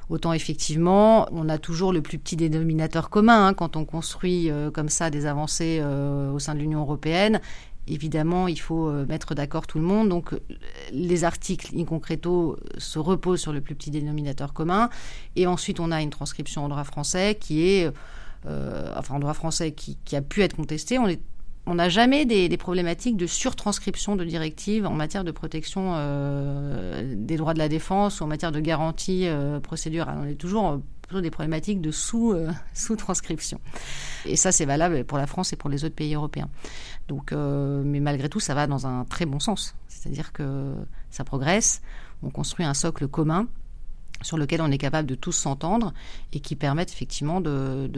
Autant 0.10 0.32
effectivement, 0.32 1.28
on 1.32 1.50
a 1.50 1.58
toujours 1.58 1.92
le 1.92 2.02
plus 2.02 2.18
petit 2.18 2.38
dénominateur 2.38 3.10
commun 3.10 3.48
hein, 3.48 3.54
quand 3.54 3.76
on 3.76 3.84
construit 3.84 4.50
comme 4.74 4.90
ça 4.90 5.10
des 5.10 5.26
avancées 5.26 5.82
au 5.82 6.40
sein 6.40 6.54
de 6.54 6.60
l'Union 6.60 6.82
européenne. 6.82 7.42
Évidemment, 7.88 8.48
il 8.48 8.60
faut 8.60 8.92
mettre 9.06 9.34
d'accord 9.34 9.66
tout 9.66 9.78
le 9.78 9.84
monde. 9.86 10.10
Donc, 10.10 10.32
les 10.92 11.24
articles 11.24 11.74
in 11.78 11.86
concreto 11.86 12.58
se 12.78 13.00
reposent 13.00 13.42
sur 13.42 13.54
le 13.54 13.62
plus 13.62 13.76
petit 13.76 13.92
dénominateur 13.92 14.54
commun. 14.54 14.90
Et 15.36 15.48
ensuite, 15.48 15.80
on 15.80 15.92
a 15.92 16.02
une 16.02 16.10
transcription 16.10 16.66
en 16.66 16.70
droit 16.70 16.84
français 16.84 17.38
qui 17.40 17.68
est 17.68 17.92
euh, 18.46 18.94
enfin 18.96 19.16
en 19.16 19.20
droit 19.20 19.34
français, 19.34 19.72
qui, 19.72 19.98
a 20.16 20.22
pu 20.22 20.42
être 20.42 20.56
contesté, 20.56 21.00
on 21.00 21.08
n'a 21.76 21.90
jamais 21.90 22.26
des, 22.26 22.56
problématiques 22.58 23.18
de 23.18 23.28
surtranscription 23.28 24.16
de 24.16 24.24
directives 24.24 24.86
en 24.86 24.94
matière 24.94 25.24
de 25.24 25.32
protection 25.32 25.94
euh, 25.96 27.14
des 27.16 27.38
droits 27.38 27.54
de 27.54 27.60
la 27.60 27.70
défense 27.70 28.22
ou 28.22 28.24
en 28.24 28.28
matière 28.28 28.52
de 28.52 28.60
garantie 28.60 29.28
euh, 29.28 29.60
procédurale. 29.60 30.18
On 30.22 30.26
est 30.26 30.36
toujours 30.36 30.82
plutôt 31.02 31.22
des 31.22 31.32
problématiques 31.32 31.82
de 31.82 31.92
sous, 31.92 32.36
sous-transcription. 32.74 33.60
Et 34.26 34.36
ça, 34.36 34.52
c'est 34.52 34.66
valable 34.66 35.04
pour 35.06 35.18
la 35.18 35.28
France 35.28 35.54
et 35.54 35.56
pour 35.56 35.70
les 35.70 35.86
autres 35.86 35.96
pays 35.96 36.16
européens. 36.16 36.50
Donc, 37.08 37.32
mais 37.32 38.02
malgré 38.02 38.28
tout, 38.28 38.42
ça 38.42 38.54
va 38.54 38.68
dans 38.68 38.86
un 38.86 39.06
très 39.06 39.26
bon 39.26 39.40
sens. 39.40 39.76
C'est-à-dire 39.88 40.34
que 40.34 40.74
ça 41.10 41.24
progresse, 41.24 41.82
on 42.24 42.30
construit 42.30 42.66
un 42.66 42.74
socle 42.74 43.08
commun 43.08 43.48
sur 44.22 44.38
lequel 44.38 44.62
on 44.62 44.72
est 44.72 44.78
capable 44.78 45.08
de 45.08 45.16
tous 45.16 45.32
s'entendre 45.32 45.94
et 46.34 46.40
qui 46.40 46.56
permettent 46.56 46.92
effectivement 46.92 47.42
de, 47.42 47.90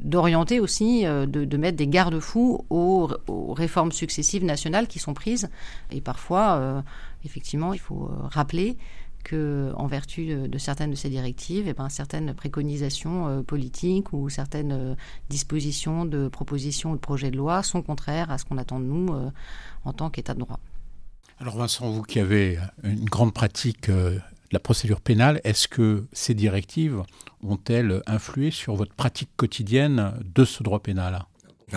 d'orienter 0.00 0.60
aussi, 0.60 1.06
euh, 1.06 1.26
de, 1.26 1.56
mettre 1.56 1.76
des 1.76 1.88
garde-fous 1.88 2.64
aux, 2.70 3.08
réformes 3.54 3.92
successives 3.92 4.44
nationales 4.44 4.86
qui 4.86 4.98
sont 4.98 5.14
prises. 5.14 5.48
Et 5.90 6.00
parfois, 6.00 6.56
euh, 6.56 6.82
effectivement, 7.24 7.72
il 7.74 7.80
faut 7.80 8.04
euh, 8.04 8.26
rappeler 8.28 8.76
que, 9.24 9.72
en 9.76 9.86
vertu 9.86 10.48
de, 10.48 10.58
certaines 10.58 10.90
de 10.90 10.96
ces 10.96 11.10
directives, 11.10 11.66
et 11.66 11.70
eh 11.70 11.74
ben, 11.74 11.88
certaines 11.88 12.34
préconisations 12.34 13.42
politiques 13.42 14.12
ou 14.12 14.28
certaines 14.28 14.96
dispositions 15.28 16.04
de 16.04 16.28
propositions 16.28 16.92
ou 16.92 16.94
de 16.94 17.00
projets 17.00 17.30
de 17.30 17.36
loi 17.36 17.62
sont 17.62 17.82
contraires 17.82 18.30
à 18.30 18.38
ce 18.38 18.44
qu'on 18.44 18.58
attend 18.58 18.78
de 18.78 18.84
nous 18.84 19.08
en 19.84 19.92
tant 19.92 20.08
qu'État 20.08 20.34
de 20.34 20.38
droit. 20.38 20.60
Alors 21.40 21.56
Vincent, 21.56 21.90
vous 21.90 22.02
qui 22.02 22.20
avez 22.20 22.58
une 22.84 23.04
grande 23.04 23.34
pratique 23.34 23.90
la 24.52 24.58
procédure 24.58 25.00
pénale, 25.00 25.40
est-ce 25.44 25.68
que 25.68 26.06
ces 26.12 26.34
directives 26.34 27.02
ont-elles 27.42 28.02
influé 28.06 28.50
sur 28.50 28.74
votre 28.74 28.94
pratique 28.94 29.30
quotidienne 29.36 30.14
de 30.24 30.44
ce 30.44 30.62
droit 30.62 30.80
pénal 30.80 31.24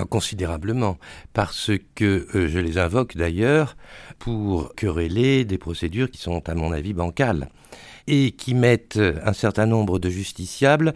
Considérablement, 0.10 0.98
parce 1.34 1.72
que 1.96 2.26
euh, 2.34 2.48
je 2.48 2.60
les 2.60 2.78
invoque 2.78 3.18
d'ailleurs 3.18 3.76
pour 4.20 4.74
quereller 4.76 5.44
des 5.44 5.58
procédures 5.58 6.10
qui 6.10 6.18
sont 6.22 6.48
à 6.48 6.56
mon 6.56 6.72
avis 6.72 6.94
bancales 6.94 7.50
et 8.08 8.32
qui 8.32 8.54
mettent 8.54 9.00
un 9.26 9.34
certain 9.34 9.66
nombre 9.66 10.00
de 10.00 10.10
justiciables 10.10 10.94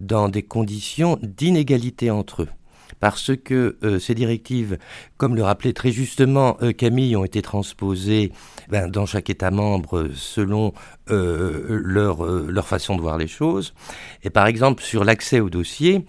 dans 0.00 0.30
des 0.30 0.42
conditions 0.42 1.18
d'inégalité 1.22 2.10
entre 2.10 2.42
eux. 2.42 2.48
Parce 2.98 3.34
que 3.34 3.78
euh, 3.82 3.98
ces 3.98 4.14
directives, 4.14 4.78
comme 5.16 5.34
le 5.34 5.42
rappelait 5.42 5.72
très 5.72 5.90
justement 5.90 6.58
euh, 6.62 6.72
Camille, 6.72 7.16
ont 7.16 7.24
été 7.24 7.40
transposées 7.40 8.30
ben, 8.68 8.88
dans 8.90 9.06
chaque 9.06 9.30
État 9.30 9.50
membre 9.50 10.10
selon 10.14 10.74
euh, 11.10 11.80
leur, 11.82 12.24
leur 12.24 12.66
façon 12.66 12.96
de 12.96 13.00
voir 13.00 13.18
les 13.18 13.28
choses. 13.28 13.74
Et 14.22 14.30
par 14.30 14.46
exemple, 14.46 14.82
sur 14.82 15.04
l'accès 15.04 15.40
au 15.40 15.50
dossier, 15.50 16.04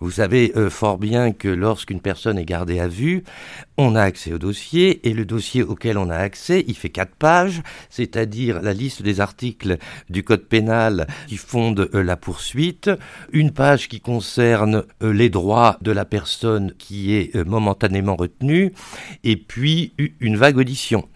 vous 0.00 0.12
savez 0.12 0.52
fort 0.70 0.96
bien 0.96 1.32
que 1.32 1.48
lorsqu'une 1.48 2.00
personne 2.00 2.38
est 2.38 2.44
gardée 2.44 2.78
à 2.78 2.86
vue, 2.86 3.24
on 3.76 3.96
a 3.96 4.02
accès 4.02 4.32
au 4.32 4.38
dossier 4.38 5.08
et 5.08 5.12
le 5.12 5.24
dossier 5.24 5.64
auquel 5.64 5.98
on 5.98 6.08
a 6.08 6.16
accès, 6.16 6.64
il 6.68 6.76
fait 6.76 6.88
quatre 6.88 7.16
pages, 7.16 7.62
c'est-à-dire 7.90 8.62
la 8.62 8.74
liste 8.74 9.02
des 9.02 9.20
articles 9.20 9.76
du 10.08 10.22
code 10.22 10.44
pénal 10.44 11.08
qui 11.26 11.36
fondent 11.36 11.90
la 11.92 12.16
poursuite, 12.16 12.90
une 13.32 13.50
page 13.50 13.88
qui 13.88 14.00
concerne 14.00 14.84
les 15.00 15.30
droits 15.30 15.78
de 15.82 15.90
la 15.90 16.04
personne 16.04 16.72
qui 16.78 17.14
est 17.14 17.34
momentanément 17.44 18.14
retenue 18.14 18.72
et 19.24 19.36
puis 19.36 19.94
une 20.20 20.36
vague 20.36 20.58
audition 20.58 21.08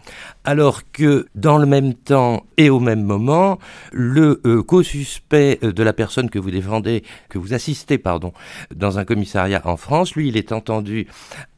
alors 0.44 0.90
que 0.92 1.26
dans 1.34 1.58
le 1.58 1.66
même 1.66 1.94
temps 1.94 2.44
et 2.56 2.70
au 2.70 2.80
même 2.80 3.02
moment, 3.02 3.58
le 3.92 4.40
euh, 4.44 4.62
co-suspect 4.62 5.58
euh, 5.62 5.72
de 5.72 5.82
la 5.82 5.92
personne 5.92 6.30
que 6.30 6.38
vous 6.38 6.50
défendez, 6.50 7.04
que 7.28 7.38
vous 7.38 7.54
assistez, 7.54 7.98
pardon, 7.98 8.32
dans 8.74 8.98
un 8.98 9.04
commissariat 9.04 9.62
en 9.64 9.76
France, 9.76 10.14
lui, 10.14 10.28
il 10.28 10.36
est 10.36 10.52
entendu 10.52 11.06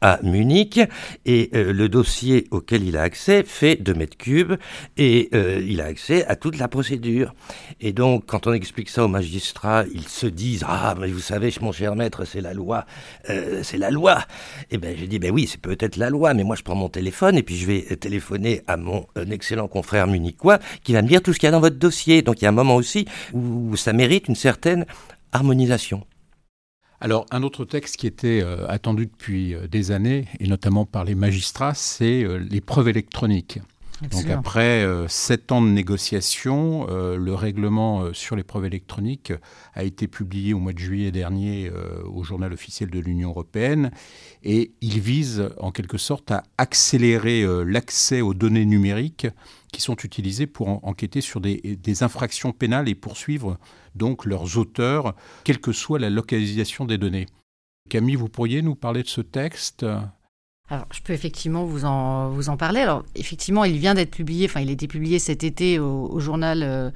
à 0.01 0.19
Munich 0.23 0.79
et 1.25 1.49
euh, 1.53 1.73
le 1.73 1.89
dossier 1.89 2.47
auquel 2.51 2.83
il 2.83 2.97
a 2.97 3.01
accès 3.01 3.43
fait 3.43 3.75
2 3.75 3.93
mètres 3.93 4.17
cubes 4.17 4.53
et 4.97 5.29
il 5.35 5.81
a 5.81 5.85
accès 5.85 6.25
à 6.25 6.35
toute 6.35 6.57
la 6.57 6.67
procédure. 6.67 7.33
Et 7.81 7.93
donc, 7.93 8.25
quand 8.25 8.47
on 8.47 8.53
explique 8.53 8.89
ça 8.89 9.03
aux 9.03 9.07
magistrats, 9.07 9.83
ils 9.93 10.07
se 10.07 10.27
disent 10.27 10.63
ah 10.67 10.95
mais 10.99 11.07
vous 11.07 11.19
savez, 11.19 11.53
mon 11.61 11.71
cher 11.71 11.95
maître, 11.95 12.25
c'est 12.25 12.41
la 12.41 12.53
loi, 12.53 12.85
c'est 13.63 13.77
la 13.77 13.89
loi. 13.89 14.19
Et 14.69 14.75
eh 14.75 14.77
ben 14.77 14.95
j'ai 14.97 15.07
dit 15.07 15.19
ben 15.19 15.31
oui, 15.31 15.47
c'est 15.47 15.59
peut-être 15.59 15.97
la 15.97 16.09
loi, 16.09 16.33
mais 16.33 16.43
moi 16.43 16.55
je 16.55 16.63
prends 16.63 16.75
mon 16.75 16.89
téléphone 16.89 17.37
et 17.37 17.43
puis 17.43 17.57
je 17.57 17.65
vais 17.65 17.81
téléphoner 17.97 18.61
à 18.67 18.74
mon 18.77 19.05
excellent 19.31 19.67
confrère 19.67 20.07
munichois 20.07 20.59
qui 20.83 20.93
va 20.93 21.01
me 21.01 21.07
dire 21.07 21.21
tout 21.21 21.33
ce 21.33 21.39
qu'il 21.39 21.47
y 21.47 21.49
a 21.49 21.51
dans 21.51 21.59
votre 21.59 21.77
dossier. 21.77 22.21
Donc 22.21 22.41
il 22.41 22.45
y 22.45 22.47
a 22.47 22.49
un 22.49 22.53
moment 22.53 22.75
aussi 22.75 23.05
où 23.33 23.75
ça 23.75 23.93
mérite 23.93 24.27
une 24.27 24.35
certaine 24.35 24.85
harmonisation. 25.31 26.05
Alors, 27.01 27.25
un 27.29 27.43
autre 27.43 27.65
texte 27.65 27.97
qui 27.97 28.07
était 28.07 28.41
euh, 28.41 28.65
attendu 28.67 29.05
depuis 29.05 29.53
euh, 29.53 29.67
des 29.67 29.91
années, 29.91 30.27
et 30.39 30.47
notamment 30.47 30.85
par 30.85 31.03
les 31.03 31.13
magistrats, 31.13 31.73
c'est 31.73 32.23
euh, 32.23 32.37
les 32.37 32.61
preuves 32.61 32.87
électroniques. 32.87 33.59
Donc 34.01 34.29
après 34.29 34.83
euh, 34.83 35.07
sept 35.07 35.51
ans 35.51 35.61
de 35.61 35.69
négociations, 35.69 36.87
euh, 36.89 37.15
le 37.17 37.33
règlement 37.33 38.01
euh, 38.01 38.13
sur 38.13 38.35
les 38.35 38.43
preuves 38.43 38.65
électroniques 38.65 39.31
a 39.73 39.83
été 39.83 40.07
publié 40.07 40.53
au 40.53 40.59
mois 40.59 40.73
de 40.73 40.79
juillet 40.79 41.11
dernier 41.11 41.71
au 42.05 42.23
journal 42.23 42.53
officiel 42.53 42.89
de 42.89 42.99
l'Union 42.99 43.29
européenne. 43.29 43.91
Et 44.43 44.73
il 44.81 44.99
vise 44.99 45.49
en 45.59 45.71
quelque 45.71 45.97
sorte 45.97 46.31
à 46.31 46.43
accélérer 46.57 47.45
l'accès 47.65 48.21
aux 48.21 48.33
données 48.33 48.65
numériques 48.65 49.27
qui 49.71 49.81
sont 49.81 49.95
utilisées 49.95 50.47
pour 50.47 50.85
enquêter 50.85 51.21
sur 51.21 51.41
des, 51.41 51.57
des, 51.81 52.03
infractions 52.03 52.51
pénales 52.51 52.87
et 52.87 52.95
poursuivre 52.95 53.57
donc 53.95 54.25
leurs 54.25 54.57
auteurs, 54.57 55.15
quelle 55.43 55.59
que 55.59 55.71
soit 55.71 55.99
la 55.99 56.09
localisation 56.09 56.85
des 56.85 56.97
données. 56.97 57.25
Camille, 57.89 58.15
vous 58.15 58.29
pourriez 58.29 58.61
nous 58.61 58.75
parler 58.75 59.03
de 59.03 59.07
ce 59.07 59.21
texte? 59.21 59.85
Alors, 60.67 60.87
je 60.91 60.99
peux 61.01 61.13
effectivement 61.13 61.63
vous 61.63 61.85
en, 61.85 62.29
vous 62.29 62.49
en 62.49 62.57
parler. 62.57 62.79
Alors, 62.79 63.03
effectivement, 63.13 63.65
il 63.65 63.77
vient 63.77 63.93
d'être 63.93 64.09
publié, 64.09 64.47
enfin, 64.47 64.61
il 64.61 64.69
a 64.69 64.71
été 64.71 64.87
publié 64.87 65.19
cet 65.19 65.43
été 65.43 65.77
au, 65.77 66.19
journal 66.19 66.63
euh, 66.63 66.89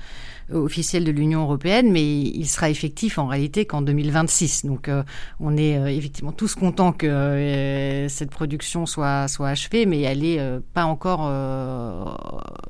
officiel 0.52 1.04
de 1.04 1.12
l'Union 1.12 1.42
européenne, 1.42 1.92
mais 1.92 2.04
il 2.20 2.48
sera 2.48 2.72
effectif 2.72 3.20
en 3.20 3.28
réalité 3.28 3.66
qu'en 3.66 3.84
2026. 3.84 4.66
Donc, 4.66 4.90
euh, 4.90 5.04
on 5.40 5.56
est 5.56 5.78
euh, 5.78 5.86
effectivement 5.86 6.32
tous 6.32 6.56
contents 6.56 6.94
que 6.94 8.08
cette 8.10 8.32
production 8.32 8.88
soit, 8.88 9.28
soit 9.28 9.50
achevée, 9.50 9.86
mais 9.86 10.02
elle 10.02 10.22
n'est 10.22 10.60
pas 10.74 10.86
encore 10.86 11.28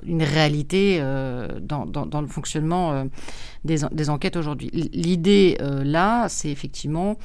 une 0.06 0.24
réalité 0.24 1.00
dans, 1.62 1.86
dans, 1.86 2.06
dans, 2.06 2.20
le 2.20 2.28
fonctionnement 2.28 3.06
des, 3.64 3.78
des 3.90 4.10
enquêtes 4.10 4.36
aujourd'hui. 4.36 4.70
L'idée, 4.74 5.58
là, 5.62 6.28
c'est 6.28 6.50
effectivement 6.50 7.18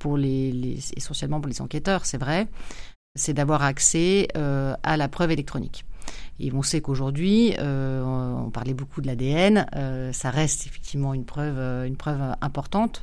pour 0.00 0.16
les, 0.16 0.50
les, 0.50 0.78
essentiellement 0.96 1.40
pour 1.40 1.48
les 1.48 1.60
enquêteurs, 1.60 2.06
c'est 2.06 2.18
vrai, 2.18 2.48
c'est 3.14 3.34
d'avoir 3.34 3.62
accès 3.62 4.28
euh, 4.36 4.74
à 4.82 4.96
la 4.96 5.08
preuve 5.08 5.32
électronique. 5.32 5.84
Et 6.38 6.50
on 6.52 6.62
sait 6.62 6.80
qu'aujourd'hui, 6.80 7.54
euh, 7.58 8.02
on 8.02 8.50
parlait 8.50 8.72
beaucoup 8.72 9.02
de 9.02 9.06
l'ADN, 9.06 9.66
euh, 9.76 10.10
ça 10.12 10.30
reste 10.30 10.66
effectivement 10.66 11.12
une 11.12 11.26
preuve, 11.26 11.58
importante, 12.40 13.02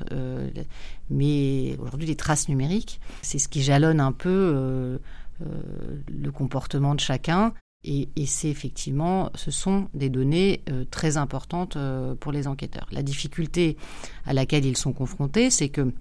mais 1.09 1.77
aujourd'hui 1.79 2.07
les 2.07 2.15
traces 2.15 2.49
numériques, 2.49 2.99
c'est 3.21 3.37
ce 3.37 3.47
qui 3.47 3.61
jalonne 3.61 3.99
un 3.99 4.11
peu 4.11 4.99
le 5.39 6.31
comportement 6.31 6.95
de 6.95 6.99
chacun. 6.99 7.53
Et, 7.83 8.09
et 8.15 8.25
c'est 8.25 8.49
effectivement, 8.49 9.29
ce 9.35 9.51
sont 9.51 9.87
des 9.93 10.09
données 10.09 10.63
très 10.89 11.15
importantes 11.15 11.77
pour 12.19 12.31
les 12.31 12.47
enquêteurs. 12.47 12.87
La 12.91 13.03
difficulté 13.03 13.77
à 14.25 14.33
laquelle 14.33 14.65
ils 14.65 14.75
sont 14.75 14.93
confrontés, 14.93 15.51
c'est 15.51 15.69
que 15.69 15.93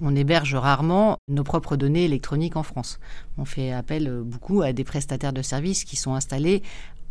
on 0.00 0.14
héberge 0.16 0.54
rarement 0.54 1.18
nos 1.28 1.44
propres 1.44 1.76
données 1.76 2.04
électroniques 2.04 2.56
en 2.56 2.62
France. 2.62 2.98
On 3.38 3.44
fait 3.44 3.72
appel 3.72 4.22
beaucoup 4.24 4.62
à 4.62 4.72
des 4.72 4.84
prestataires 4.84 5.32
de 5.32 5.42
services 5.42 5.84
qui 5.84 5.96
sont 5.96 6.14
installés 6.14 6.62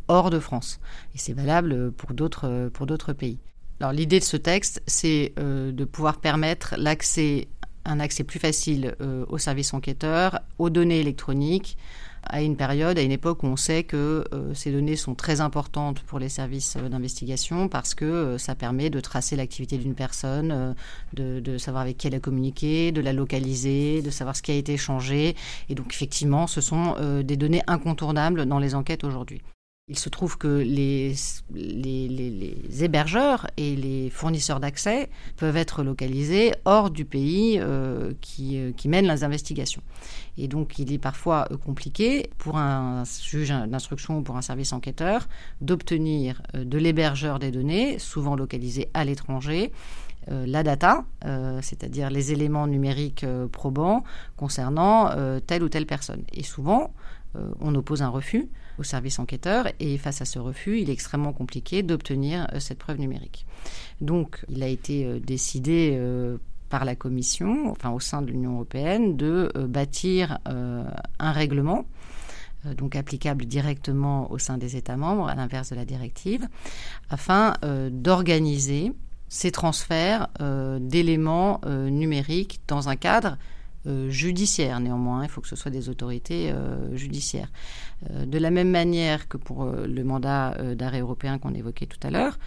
hors 0.08 0.30
de 0.30 0.40
France. 0.40 0.80
Et 1.16 1.18
c'est 1.18 1.34
valable 1.34 1.92
pour 1.92 2.14
d'autres, 2.14 2.70
pour 2.74 2.86
d'autres 2.86 3.14
pays. 3.14 3.40
Alors 3.80 3.94
l'idée 3.94 4.20
de 4.20 4.26
ce 4.26 4.38
texte, 4.38 4.82
c'est 4.88 5.34
euh, 5.40 5.72
de 5.72 5.86
pouvoir 5.86 6.20
permettre 6.20 6.76
un 6.76 6.86
accès 8.00 8.24
plus 8.26 8.40
facile 8.40 8.96
aux 9.30 9.38
services 9.38 9.74
enquêteurs, 9.74 10.42
aux 10.58 10.70
données 10.70 11.00
électroniques, 11.00 11.78
à 12.24 12.42
une 12.42 12.56
période, 12.56 12.98
à 12.98 13.02
une 13.02 13.12
époque 13.12 13.44
où 13.44 13.48
on 13.48 13.56
sait 13.56 13.84
que 13.84 14.24
euh, 14.34 14.54
ces 14.54 14.72
données 14.72 14.96
sont 14.96 15.16
très 15.16 15.42
importantes 15.42 16.02
pour 16.02 16.20
les 16.20 16.30
services 16.30 16.76
euh, 16.78 16.90
d'investigation 16.90 17.68
parce 17.68 17.96
que 17.96 18.06
euh, 18.06 18.38
ça 18.38 18.56
permet 18.56 18.90
de 18.90 19.00
tracer 19.00 19.36
l'activité 19.36 19.78
d'une 19.78 19.96
personne, 19.96 20.76
de, 21.14 21.40
de, 21.40 21.58
savoir 21.58 21.84
avec 21.84 21.98
qui 21.98 22.08
elle 22.08 22.16
a 22.16 22.20
communiqué, 22.20 22.92
de 22.92 23.02
la 23.02 23.14
localiser, 23.14 24.02
de 24.02 24.10
savoir 24.10 24.36
ce 24.36 24.42
qui 24.42 24.52
a 24.52 24.56
été 24.56 24.74
échangé. 24.74 25.36
Et 25.70 25.76
donc 25.76 25.94
effectivement, 25.94 26.48
ce 26.48 26.62
sont 26.62 26.96
des 27.24 27.38
données 27.38 27.62
incontournables 27.68 28.46
dans 28.46 28.60
les 28.60 28.76
enquêtes 28.76 29.04
aujourd'hui. 29.04 29.42
Il 29.90 29.98
se 29.98 30.08
trouve 30.08 30.38
que 30.38 30.48
les, 30.48 31.16
hébergeurs 32.84 33.48
et 33.58 33.76
les 33.76 34.12
fournisseurs 34.12 34.60
d'accès 34.60 35.10
peuvent 35.36 35.58
être 35.58 35.82
localisés 35.82 36.54
hors 36.66 36.92
du 36.92 37.06
pays 37.06 37.58
euh, 37.60 38.14
qui, 38.22 38.60
euh, 38.60 38.72
qui, 38.72 38.88
mène 38.88 39.12
les 39.12 39.24
investigations. 39.24 39.82
Et 40.38 40.48
donc, 40.48 40.78
il 40.78 40.94
est 40.94 41.00
parfois 41.00 41.48
euh, 41.52 41.58
compliqué 41.58 42.30
pour 42.38 42.58
un 42.60 43.04
juge 43.24 43.50
d'instruction 43.50 44.20
ou 44.20 44.22
pour 44.22 44.38
un 44.38 44.44
service 44.44 44.74
enquêteur 44.74 45.28
d'obtenir 45.60 46.44
de 46.54 46.78
l'hébergeur 46.78 47.40
des 47.40 47.50
données, 47.50 47.98
souvent 47.98 48.36
localisées 48.36 48.90
à 48.94 49.04
l'étranger, 49.04 49.72
la 50.28 50.62
data, 50.62 51.06
c'est-à-dire 51.62 52.12
les 52.12 52.32
éléments 52.32 52.68
numériques 52.68 53.26
probants 53.52 54.04
concernant 54.38 55.10
telle 55.48 55.64
ou 55.64 55.70
telle 55.70 55.88
personne. 55.88 56.22
Et 56.34 56.44
souvent, 56.44 56.94
on 57.60 57.76
oppose 57.76 58.02
un 58.02 58.10
refus 58.10 58.50
au 58.80 58.84
service 58.84 59.20
enquêteur 59.20 59.68
et 59.80 59.98
face 59.98 60.22
à 60.22 60.26
ce 60.26 60.40
refus, 60.40 60.80
il 60.80 60.90
est 60.90 60.94
extrêmement 60.94 61.34
compliqué 61.34 61.84
d'obtenir 61.84 62.48
euh, 62.54 62.60
cette 62.60 62.80
preuve 62.80 63.00
numérique. 63.00 63.46
Donc, 64.02 64.44
il 64.50 64.64
a 64.64 64.68
été 64.68 65.06
euh, 65.06 65.20
décidé 65.20 65.92
euh, 65.94 66.38
par 66.70 66.86
la 66.86 66.96
Commission, 66.96 67.70
enfin 67.70 67.92
au 67.92 68.00
sein 68.00 68.22
de 68.22 68.28
l'Union 68.28 68.54
européenne, 68.54 69.18
de 69.18 69.52
bâtir 69.56 70.38
un 70.46 71.32
règlement 71.32 71.86
donc 72.78 72.96
applicable 72.96 73.46
directement 73.46 74.32
au 74.32 74.38
sein 74.38 74.60
des 74.60 74.76
États 74.76 74.96
membres, 74.96 75.28
à 75.28 75.34
l'inverse 75.34 75.72
de 75.72 75.76
la 75.76 75.84
directive, 75.84 76.48
afin 77.10 77.56
d'organiser 77.90 78.94
ces 79.30 79.50
transferts 79.50 80.28
d'éléments 80.80 81.60
numériques 81.66 82.60
dans 82.68 82.88
un 82.88 82.96
cadre 82.96 83.40
euh, 83.88 84.10
judiciaire 84.10 84.80
néanmoins. 84.80 85.24
Il 85.24 85.30
faut 85.30 85.40
que 85.40 85.48
ce 85.48 85.56
soit 85.56 85.72
des 85.72 85.88
autorités 85.88 86.52
euh, 86.52 86.96
judiciaires. 86.98 87.50
Euh, 88.12 88.26
de 88.26 88.38
la 88.38 88.52
même 88.52 88.70
manière 88.70 89.28
que 89.30 89.38
pour 89.38 89.66
le 89.66 90.04
mandat 90.04 90.58
d'arrêt 90.76 91.00
européen 91.00 91.38
qu'on 91.38 91.54
évoquait 91.54 91.86
tout 91.86 92.00
à 92.04 92.10
l'heure, 92.10 92.40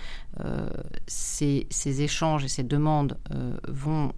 ces, 1.07 1.67
ces, 1.71 2.03
échanges 2.03 2.45
et 2.45 2.49
ces 2.49 2.62
demandes 2.62 3.19
vont 3.69 4.12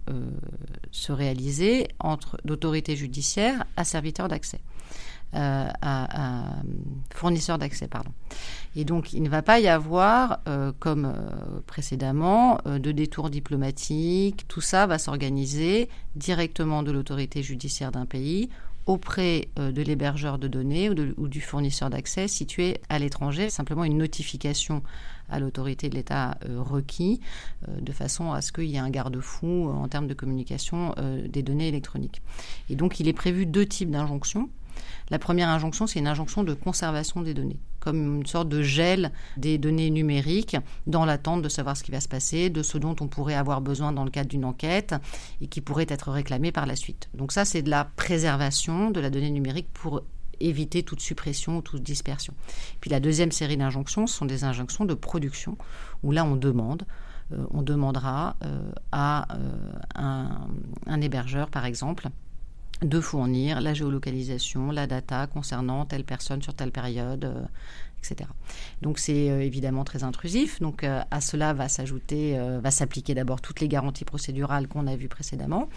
se 0.91 1.11
réaliser 1.11 1.87
entre 1.99 2.37
d'autorités 2.45 2.95
judiciaires 2.95 3.65
à 3.75 3.83
serviteurs 3.83 4.29
d'accès. 4.29 4.61
Euh, 5.35 5.67
à, 5.81 6.53
fournisseurs 7.13 7.57
d'accès. 7.57 7.87
Pardon. 7.87 8.11
Et 8.75 8.85
donc, 8.85 9.13
il 9.13 9.21
ne 9.21 9.29
va 9.29 9.41
pas 9.41 9.59
y 9.59 9.67
avoir, 9.67 10.39
euh, 10.47 10.71
comme 10.79 11.05
euh, 11.05 11.61
précédemment, 11.65 12.59
de 12.65 12.91
détours 12.91 13.29
diplomatiques. 13.29 14.47
Tout 14.47 14.61
ça 14.61 14.85
va 14.87 14.97
s'organiser 14.97 15.89
directement 16.15 16.83
de 16.83 16.91
l'autorité 16.91 17.43
judiciaire 17.43 17.91
d'un 17.91 18.05
pays 18.05 18.49
auprès 18.85 19.49
de 19.57 19.81
l'hébergeur 19.81 20.37
de 20.37 20.47
données 20.47 20.91
ou, 20.91 21.27
du 21.27 21.41
fournisseur 21.41 21.89
d'accès 21.89 22.27
situé 22.27 22.77
à 22.87 22.99
l'étranger. 22.99 23.49
Simplement 23.49 23.83
une 23.83 23.97
notification 23.97 24.83
à 25.27 25.39
l'autorité 25.39 25.89
de 25.89 25.95
l'État 25.95 26.37
requis, 26.47 27.19
de 27.67 27.91
façon 27.91 28.31
à 28.31 28.41
ce 28.41 28.51
qu'il 28.51 28.65
y 28.65 28.75
ait 28.75 28.79
un 28.79 28.91
garde-fou 28.91 29.71
en 29.71 29.87
termes 29.87 30.05
de 30.05 30.13
communication 30.13 30.93
des 31.27 31.41
données 31.41 31.67
électroniques. 31.67 32.21
Et 32.69 32.75
donc, 32.75 32.99
il 32.99 33.07
est 33.07 33.13
prévu 33.13 33.47
deux 33.47 33.65
types 33.65 33.89
d'injonctions. 33.89 34.49
La 35.09 35.19
première 35.19 35.49
injonction, 35.49 35.87
c'est 35.87 35.99
une 35.99 36.07
injonction 36.07 36.43
de 36.43 36.53
conservation 36.53 37.21
des 37.21 37.33
données, 37.33 37.59
comme 37.79 38.17
une 38.17 38.25
sorte 38.25 38.49
de 38.49 38.61
gel 38.61 39.11
des 39.37 39.57
données 39.57 39.89
numériques 39.89 40.57
dans 40.87 41.05
l'attente 41.05 41.41
de 41.41 41.49
savoir 41.49 41.77
ce 41.77 41.83
qui 41.83 41.91
va 41.91 42.01
se 42.01 42.07
passer, 42.07 42.49
de 42.49 42.63
ce 42.63 42.77
dont 42.77 42.95
on 43.01 43.07
pourrait 43.07 43.35
avoir 43.35 43.61
besoin 43.61 43.91
dans 43.91 44.03
le 44.03 44.11
cadre 44.11 44.29
d'une 44.29 44.45
enquête 44.45 44.95
et 45.41 45.47
qui 45.47 45.61
pourrait 45.61 45.87
être 45.89 46.11
réclamé 46.11 46.51
par 46.51 46.65
la 46.65 46.75
suite. 46.75 47.09
Donc 47.13 47.31
ça, 47.31 47.45
c'est 47.45 47.61
de 47.61 47.69
la 47.69 47.85
préservation 47.85 48.89
de 48.91 48.99
la 48.99 49.09
donnée 49.09 49.31
numérique 49.31 49.67
pour 49.73 50.01
éviter 50.39 50.83
toute 50.83 50.99
suppression 50.99 51.57
ou 51.57 51.61
toute 51.61 51.83
dispersion. 51.83 52.33
Puis 52.81 52.89
la 52.89 52.99
deuxième 52.99 53.31
série 53.31 53.57
d'injonctions, 53.57 54.07
ce 54.07 54.15
sont 54.15 54.25
des 54.25 54.43
injonctions 54.43 54.85
de 54.85 54.93
production, 54.93 55.57
où 56.03 56.11
là 56.11 56.25
on 56.25 56.35
demande, 56.35 56.85
euh, 57.31 57.45
on 57.51 57.61
demandera 57.61 58.35
euh, 58.43 58.71
à 58.91 59.27
euh, 59.35 60.27
un 60.85 61.01
hébergeur, 61.01 61.49
par 61.49 61.65
exemple, 61.65 62.09
de 62.81 62.99
fournir 62.99 63.61
la 63.61 63.73
géolocalisation, 63.73 64.71
la 64.71 64.87
data 64.87 65.27
concernant 65.27 65.85
telle 65.85 66.03
personne 66.03 66.41
sur 66.41 66.53
telle 66.53 66.71
période, 66.71 67.25
euh, 67.25 67.45
etc. 67.99 68.29
Donc 68.81 68.99
c'est 68.99 69.29
euh, 69.29 69.41
évidemment 69.41 69.83
très 69.83 70.03
intrusif. 70.03 70.59
Donc 70.59 70.83
euh, 70.83 71.01
à 71.09 71.21
cela 71.21 71.53
va 71.53 71.69
s'ajouter, 71.69 72.37
va 72.61 72.71
s'appliquer 72.71 73.13
d'abord 73.13 73.41
toutes 73.41 73.61
les 73.61 73.67
garanties 73.67 74.05
procédurales 74.05 74.67
qu'on 74.67 74.87
a 74.87 74.95
vues 74.95 75.07
précédemment, 75.07 75.69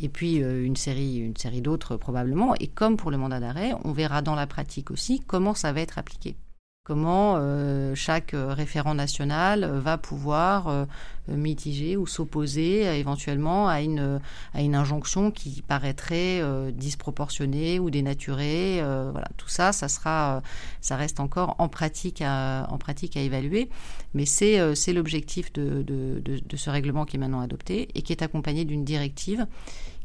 et 0.00 0.08
puis 0.08 0.36
une 0.36 0.76
série, 0.76 1.18
une 1.18 1.36
série 1.36 1.60
d'autres 1.60 1.96
probablement. 1.96 2.54
Et 2.60 2.68
comme 2.68 2.96
pour 2.96 3.10
le 3.10 3.16
mandat 3.16 3.40
d'arrêt, 3.40 3.72
on 3.84 3.92
verra 3.92 4.22
dans 4.22 4.34
la 4.34 4.46
pratique 4.46 4.90
aussi 4.90 5.20
comment 5.26 5.54
ça 5.54 5.72
va 5.72 5.80
être 5.80 5.98
appliqué 5.98 6.36
comment 6.84 7.36
euh, 7.38 7.94
chaque 7.94 8.34
euh, 8.34 8.52
référent 8.52 8.94
national 8.94 9.64
euh, 9.64 9.80
va 9.80 9.96
pouvoir 9.96 10.86
mitiger 11.26 11.96
ou 11.96 12.06
s'opposer 12.06 12.82
éventuellement 12.98 13.66
à 13.66 13.80
une, 13.80 14.20
injonction 14.54 15.30
qui 15.30 15.62
paraîtrait 15.62 16.42
disproportionnée 16.72 17.78
ou 17.80 17.88
dénaturée. 17.88 18.82
voilà, 18.82 19.28
tout 19.38 19.48
ça, 19.48 19.72
ça 19.72 19.88
sera, 19.88 20.42
ça 20.82 20.96
reste 20.96 21.20
encore 21.20 21.56
en 21.58 21.68
pratique 21.68 22.20
à, 22.20 22.68
évaluer, 23.16 23.70
mais 24.12 24.26
c'est, 24.26 24.92
l'objectif 24.92 25.50
de, 25.54 26.22
ce 26.54 26.68
règlement 26.68 27.06
qui 27.06 27.16
est 27.16 27.20
maintenant 27.20 27.40
adopté 27.40 27.88
et 27.94 28.02
qui 28.02 28.12
est 28.12 28.22
accompagné 28.22 28.66
d'une 28.66 28.84
directive 28.84 29.46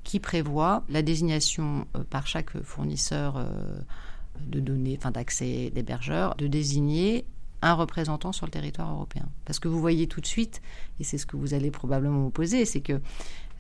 qui 0.06 0.22
prévoit 0.22 0.84
la 0.88 1.02
désignation 1.02 1.86
par 2.10 2.28
chaque 2.28 2.58
fournisseur 2.63 3.46
de 4.47 4.60
données, 4.60 4.95
enfin 4.97 5.12
d'accès 5.12 5.71
d'hébergeurs, 5.73 6.36
de 6.36 6.47
désigner 6.47 7.25
un 7.62 7.73
représentant 7.73 8.32
sur 8.32 8.45
le 8.45 8.52
territoire 8.52 8.91
européen. 8.91 9.28
Parce 9.45 9.60
que 9.60 9.67
vous 9.67 9.80
voyez 9.80 10.08
tout 10.08 10.21
de 10.21 10.25
suite, 10.25 10.62
et 10.99 11.04
c'est 11.04 11.17
ce 11.17 11.25
que 11.25 11.36
vous 11.36 11.54
allez 11.54 11.71
probablement 11.71 12.21
vous 12.21 12.30
poser, 12.30 12.65
c'est 12.65 12.82
que 12.82 13.02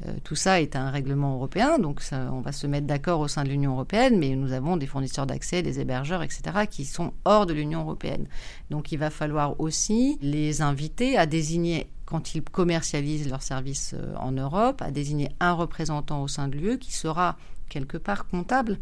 euh, 0.05 0.13
tout 0.23 0.35
ça 0.35 0.61
est 0.61 0.77
un 0.77 0.89
règlement 0.89 1.35
européen, 1.35 1.77
donc 1.77 2.01
on 2.13 2.39
va 2.39 2.53
se 2.53 2.67
mettre 2.67 2.87
d'accord 2.87 3.19
au 3.19 3.27
sein 3.27 3.43
de 3.43 3.49
l'Union 3.49 3.73
européenne, 3.73 4.17
mais 4.17 4.35
nous 4.35 4.53
avons 4.53 4.77
des 4.77 4.87
fournisseurs 4.87 5.27
d'accès, 5.27 5.61
des 5.61 5.81
hébergeurs, 5.81 6.23
etc., 6.23 6.41
qui 6.69 6.85
sont 6.85 7.13
hors 7.25 7.45
de 7.45 7.53
l'Union 7.53 7.81
européenne. 7.81 8.27
Donc 8.69 8.93
il 8.93 8.97
va 8.97 9.09
falloir 9.09 9.59
aussi 9.59 10.17
les 10.21 10.61
inviter 10.61 11.17
à 11.17 11.25
désigner 11.25 11.89
quand 12.05 12.33
ils 12.33 12.41
commercialisent 12.41 13.29
leurs 13.29 13.43
services 13.43 13.93
euh, 13.93 14.15
en 14.15 14.31
Europe, 14.31 14.81
à 14.81 14.91
désigner 14.91 15.29
un 15.39 15.53
représentant 15.53 16.23
au 16.23 16.27
sein 16.27 16.47
de 16.47 16.57
l'UE 16.57 16.79
qui 16.79 16.93
sera 16.93 17.37
quelque 17.69 17.97
part 17.97 18.27
comptable 18.27 18.79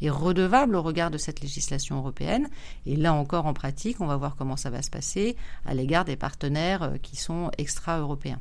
et 0.00 0.10
redevable 0.10 0.76
au 0.76 0.82
regard 0.82 1.10
de 1.10 1.18
cette 1.18 1.40
législation 1.40 1.96
européenne. 1.96 2.48
Et 2.84 2.96
là 2.96 3.14
encore, 3.14 3.46
en 3.46 3.54
pratique, 3.54 4.00
on 4.00 4.06
va 4.06 4.16
voir 4.16 4.36
comment 4.36 4.56
ça 4.56 4.70
va 4.70 4.82
se 4.82 4.90
passer 4.90 5.36
à 5.64 5.74
l'égard 5.74 6.04
des 6.04 6.16
partenaires 6.16 6.82
euh, 6.82 6.96
qui 6.98 7.16
sont 7.16 7.50
extra-européens. 7.58 8.40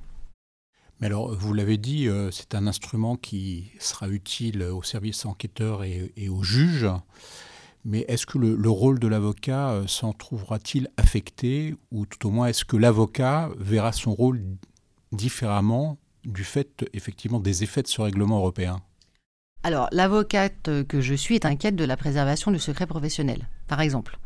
Mais 0.99 1.07
alors, 1.07 1.33
vous 1.35 1.53
l'avez 1.53 1.77
dit, 1.77 2.07
euh, 2.07 2.31
c'est 2.31 2.55
un 2.55 2.67
instrument 2.67 3.17
qui 3.17 3.71
sera 3.79 4.07
utile 4.07 4.63
aux 4.63 4.83
services 4.83 5.25
enquêteurs 5.25 5.83
et, 5.83 6.29
aux 6.29 6.43
juges. 6.43 6.87
Mais 7.83 8.05
est-ce 8.07 8.25
que 8.25 8.37
le, 8.37 8.69
rôle 8.69 8.97
de 8.99 9.07
l'avocat 9.07 9.71
euh, 9.71 9.87
s'en 9.87 10.13
trouvera-t-il 10.13 10.89
affecté 10.97 11.75
Ou 11.91 12.05
tout 12.05 12.27
au 12.27 12.31
moins, 12.31 12.47
est-ce 12.47 12.65
que 12.65 12.77
l'avocat 12.77 13.49
verra 13.57 13.91
son 13.91 14.13
rôle 14.13 14.41
différemment 15.11 15.97
du 16.23 16.43
fait, 16.43 16.85
effectivement, 16.93 17.39
des 17.39 17.63
effets 17.63 17.83
de 17.83 17.87
ce 17.87 18.01
règlement 18.01 18.37
européen? 18.37 18.81
Alors, 19.65 19.87
l'avocate 19.91 20.69
que 20.87 21.01
je 21.01 21.15
suis 21.15 21.33
est 21.33 21.45
inquiète 21.47 21.75
de 21.75 21.85
la 21.85 21.97
préservation 21.97 22.51
du 22.51 22.59
secret 22.59 22.85
professionnel, 22.85 23.47
par 23.67 23.81
exemple. 23.81 24.19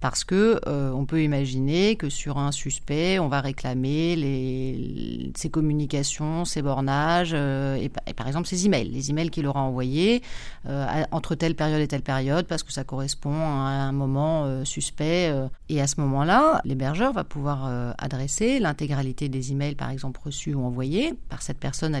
Parce 0.00 0.22
que 0.22 0.60
euh, 0.66 0.92
on 0.92 1.06
peut 1.06 1.22
imaginer 1.22 1.96
que 1.96 2.10
sur 2.10 2.36
un 2.36 2.52
suspect, 2.52 3.18
on 3.18 3.28
va 3.28 3.40
réclamer 3.40 5.32
ses 5.34 5.48
communications, 5.48 6.44
ses 6.44 6.60
bornages 6.60 7.32
euh, 7.32 7.76
et, 7.76 8.12
par 8.12 8.26
exemple 8.26 8.48
ses 8.48 8.66
emails, 8.66 8.90
les 8.90 9.08
emails 9.08 9.30
qu'il 9.30 9.46
aura 9.46 9.62
envoyés 9.62 10.22
euh, 10.68 11.04
entre 11.10 11.36
telle 11.36 11.54
période 11.54 11.80
et 11.80 11.88
telle 11.88 12.02
période 12.02 12.46
parce 12.46 12.62
que 12.62 12.72
ça 12.72 12.84
correspond 12.84 13.32
à 13.32 13.70
un 13.70 13.92
moment 13.92 14.62
suspect. 14.66 15.32
et 15.70 15.80
à 15.80 15.86
ce 15.86 16.02
moment-là, 16.02 16.60
l'hébergeur 16.66 17.14
va 17.14 17.24
pouvoir 17.24 17.94
adresser 17.96 18.58
l'intégralité 18.58 19.30
des 19.30 19.52
emails, 19.52 19.74
par 19.74 19.88
exemple 19.88 20.20
reçus 20.22 20.52
ou 20.52 20.62
envoyés 20.66 21.14
par 21.30 21.40
cette 21.40 21.58
personne 21.58 21.94
à 21.94 22.00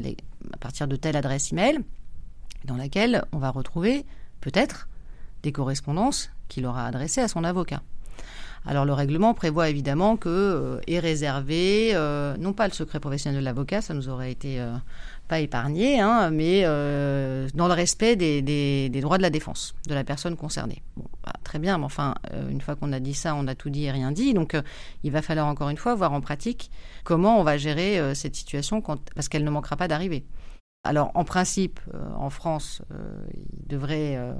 partir 0.60 0.88
de 0.88 0.96
telle 0.96 1.16
adresse 1.16 1.52
email 1.52 1.78
dans 2.64 2.76
laquelle 2.76 3.24
on 3.32 3.38
va 3.38 3.50
retrouver 3.50 4.04
peut-être 4.40 4.88
des 5.42 5.52
correspondances 5.52 6.30
qu'il 6.48 6.66
aura 6.66 6.86
adressées 6.86 7.20
à 7.20 7.28
son 7.28 7.44
avocat. 7.44 7.82
Alors 8.64 8.84
le 8.84 8.92
règlement 8.92 9.34
prévoit 9.34 9.68
évidemment 9.68 10.16
que 10.16 10.80
est 10.86 11.00
réservé, 11.00 11.94
non 12.38 12.52
pas 12.52 12.68
le 12.68 12.72
secret 12.72 13.00
professionnel 13.00 13.40
de 13.40 13.44
l'avocat, 13.44 13.80
ça 13.80 13.92
nous 13.92 14.08
aurait 14.08 14.30
été 14.30 14.64
pas 15.26 15.40
épargné, 15.40 15.98
hein, 15.98 16.30
mais 16.30 16.62
dans 16.62 17.66
le 17.66 17.72
respect 17.72 18.14
des, 18.14 18.88
droits 19.00 19.18
de 19.18 19.22
la 19.22 19.30
défense 19.30 19.74
de 19.88 19.94
la 19.94 20.04
personne 20.04 20.36
concernée. 20.36 20.82
Bah, 21.24 21.32
très 21.42 21.58
bien, 21.58 21.78
mais 21.78 21.84
enfin, 21.84 22.14
une 22.50 22.60
fois 22.60 22.76
qu'on 22.76 22.92
a 22.92 23.00
dit 23.00 23.14
ça, 23.14 23.34
on 23.34 23.48
a 23.48 23.56
tout 23.56 23.70
dit 23.70 23.84
et 23.86 23.90
rien 23.90 24.12
dit. 24.12 24.32
Donc 24.32 24.56
il 25.02 25.10
va 25.10 25.22
falloir 25.22 25.48
encore 25.48 25.68
une 25.68 25.76
fois 25.76 25.96
voir 25.96 26.12
en 26.12 26.20
pratique 26.20 26.70
comment 27.02 27.40
on 27.40 27.42
va 27.42 27.56
gérer 27.56 28.14
cette 28.14 28.36
situation 28.36 28.80
parce 28.80 29.28
qu'elle 29.28 29.44
ne 29.44 29.50
manquera 29.50 29.76
pas 29.76 29.88
d'arriver. 29.88 30.24
Alors, 30.84 31.12
en 31.14 31.24
principe, 31.24 31.78
euh, 31.94 31.98
en 32.16 32.28
France, 32.28 32.82
euh, 32.90 33.24
il 33.32 33.68
devrait 33.68 34.16
euh, 34.16 34.34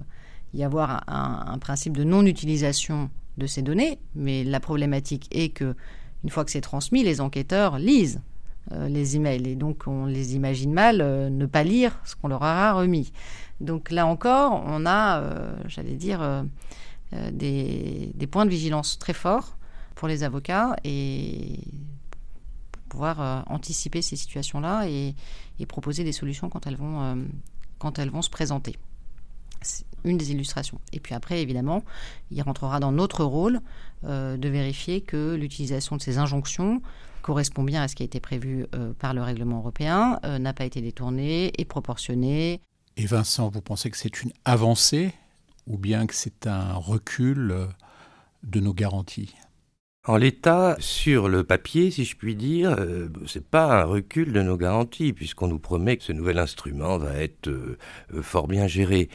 y 0.54 0.64
avoir 0.64 1.04
un, 1.06 1.56
principe 1.58 1.96
de 1.96 2.02
non-utilisation 2.02 3.10
de 3.38 3.46
ces 3.46 3.62
données, 3.62 4.00
mais 4.16 4.42
la 4.42 4.58
problématique 4.58 5.28
est 5.30 5.50
que, 5.50 5.76
une 6.24 6.30
fois 6.30 6.44
que 6.44 6.50
c'est 6.50 6.60
transmis, 6.60 7.04
les 7.04 7.20
enquêteurs 7.20 7.78
lisent 7.78 8.20
les 8.70 9.16
emails 9.16 9.48
et 9.48 9.56
donc 9.56 9.88
on 9.88 10.06
les 10.06 10.36
imagine 10.36 10.72
mal 10.72 10.98
ne 10.98 11.46
pas 11.46 11.64
lire 11.64 11.98
ce 12.04 12.14
qu'on 12.14 12.28
leur 12.28 12.42
aura 12.42 12.72
remis. 12.74 13.12
Donc 13.60 13.90
là 13.90 14.06
encore, 14.06 14.62
on 14.64 14.86
a, 14.86 15.20
j'allais 15.66 15.96
dire, 15.96 16.44
des, 17.32 18.12
des, 18.14 18.26
points 18.28 18.44
de 18.44 18.50
vigilance 18.50 19.00
très 19.00 19.14
forts 19.14 19.56
pour 19.96 20.06
les 20.06 20.22
avocats 20.22 20.76
et 20.84 21.58
pouvoir 22.92 23.22
euh, 23.22 23.40
anticiper 23.46 24.02
ces 24.02 24.16
situations-là 24.16 24.86
et, 24.86 25.14
proposer 25.66 26.02
des 26.02 26.10
solutions 26.10 26.50
quand 26.50 26.66
elles 26.66 26.76
vont, 26.76 27.00
euh, 27.02 27.14
quand 27.78 28.00
elles 28.00 28.10
vont 28.10 28.20
se 28.20 28.28
présenter. 28.28 28.76
C'est 29.60 29.86
une 30.04 30.18
des 30.18 30.32
illustrations. 30.32 30.80
Et 30.92 30.98
puis 30.98 31.14
après, 31.14 31.40
évidemment, 31.40 31.84
il 32.32 32.42
rentrera 32.42 32.80
dans 32.80 32.90
notre 32.90 33.24
rôle 33.24 33.60
euh, 34.04 34.36
de 34.36 34.48
vérifier 34.48 35.00
que 35.00 35.36
l'utilisation 35.36 35.96
de 35.96 36.02
ces 36.02 36.18
injonctions 36.18 36.82
correspond 37.22 37.62
bien 37.62 37.82
à 37.82 37.88
ce 37.88 37.94
qui 37.94 38.02
a 38.02 38.06
été 38.06 38.18
prévu 38.18 38.66
par 38.98 39.14
le 39.14 39.22
règlement 39.22 39.58
européen, 39.58 40.18
n'a 40.24 40.52
pas 40.52 40.64
été 40.64 40.80
détournée, 40.80 41.52
est 41.56 41.64
proportionnée. 41.64 42.60
Et 42.96 43.06
Vincent, 43.06 43.48
vous 43.48 43.60
pensez 43.60 43.92
que 43.92 43.96
c'est 43.96 44.22
une 44.24 44.32
avancée 44.44 45.14
ou 45.68 45.78
bien 45.78 46.08
que 46.08 46.16
c'est 46.16 46.48
un 46.48 46.72
recul 46.72 47.68
de 48.42 48.58
nos 48.58 48.74
garanties? 48.74 49.32
En 50.04 50.16
l'état, 50.16 50.76
sur 50.80 51.28
le 51.28 51.44
papier, 51.44 51.92
si 51.92 52.04
je 52.04 52.16
puis 52.16 52.34
dire, 52.34 52.74
euh, 52.78 53.08
c'est 53.26 53.46
pas 53.46 53.82
un 53.82 53.84
recul 53.84 54.32
de 54.32 54.42
nos 54.42 54.56
garanties, 54.56 55.12
puisqu'on 55.12 55.46
nous 55.46 55.60
promet 55.60 55.96
que 55.96 56.02
ce 56.02 56.12
nouvel 56.12 56.38
instrument 56.38 56.98
va 56.98 57.14
être 57.22 57.46
euh, 57.46 57.78
euh, 58.14 58.22
fort 58.22 58.48
bien 58.48 58.66
géré. 58.66 59.08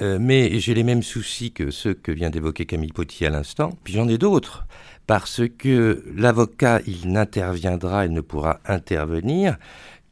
mais 0.00 0.58
j'ai 0.58 0.74
les 0.74 0.82
mêmes 0.82 1.02
soucis 1.02 1.52
que 1.52 1.70
ceux 1.70 1.94
que 1.94 2.10
vient 2.10 2.30
d'évoquer 2.30 2.66
Camille 2.66 2.92
Potier 2.92 3.28
à 3.28 3.30
l'instant, 3.30 3.78
puis 3.84 3.92
j'en 3.92 4.08
ai 4.08 4.18
d'autres, 4.18 4.66
parce 5.06 5.42
que 5.46 6.02
l'avocat, 6.16 6.80
il 6.88 7.12
n'interviendra, 7.12 8.06
il 8.06 8.12
ne 8.12 8.20
pourra 8.20 8.58
intervenir 8.66 9.58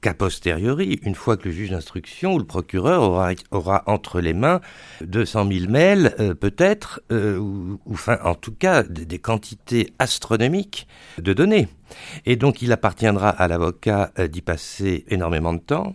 qu'a 0.00 0.14
posteriori, 0.14 0.98
une 1.02 1.14
fois 1.14 1.36
que 1.36 1.48
le 1.48 1.54
juge 1.54 1.70
d'instruction 1.70 2.34
ou 2.34 2.38
le 2.38 2.44
procureur 2.44 3.02
aura, 3.50 3.82
entre 3.86 4.20
les 4.20 4.32
mains 4.32 4.60
200 5.02 5.48
000 5.50 5.70
mails, 5.70 6.14
euh, 6.18 6.34
peut-être, 6.34 7.02
euh, 7.12 7.38
ou, 7.38 7.78
enfin, 7.90 8.18
en 8.24 8.34
tout 8.34 8.52
cas, 8.52 8.82
des, 8.82 9.18
quantités 9.18 9.92
astronomiques 9.98 10.86
de 11.18 11.32
données. 11.32 11.68
Et 12.24 12.36
donc, 12.36 12.62
il 12.62 12.72
appartiendra 12.72 13.28
à 13.28 13.48
l'avocat 13.48 14.12
euh, 14.18 14.28
d'y 14.28 14.40
passer 14.40 15.04
énormément 15.08 15.52
de 15.52 15.60
temps. 15.60 15.94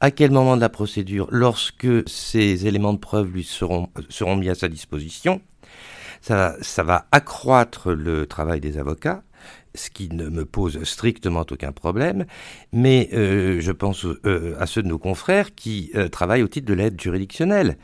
À 0.00 0.10
quel 0.10 0.30
moment 0.30 0.56
de 0.56 0.60
la 0.60 0.68
procédure, 0.68 1.28
lorsque 1.30 2.08
ces 2.08 2.66
éléments 2.66 2.92
de 2.92 2.98
preuve 2.98 3.32
lui 3.32 3.44
seront, 3.44 3.88
mis 4.36 4.48
à 4.48 4.54
sa 4.54 4.68
disposition, 4.68 5.40
ça 6.22 6.56
va 6.78 7.06
accroître 7.12 7.92
le 7.92 8.26
travail 8.26 8.60
des 8.60 8.78
avocats 8.78 9.22
ce 9.74 9.90
qui 9.90 10.08
ne 10.08 10.28
me 10.28 10.44
pose 10.44 10.82
strictement 10.84 11.44
aucun 11.50 11.72
problème, 11.72 12.26
mais 12.72 13.08
euh, 13.12 13.60
je 13.60 13.72
pense 13.72 14.04
euh, 14.04 14.54
à 14.58 14.66
ceux 14.66 14.82
de 14.82 14.88
nos 14.88 14.98
confrères 14.98 15.54
qui 15.54 15.90
euh, 15.94 16.08
travaillent 16.08 16.42
au 16.42 16.48
titre 16.48 16.66
de 16.66 16.74
l'aide 16.74 17.00
juridictionnelle. 17.00 17.76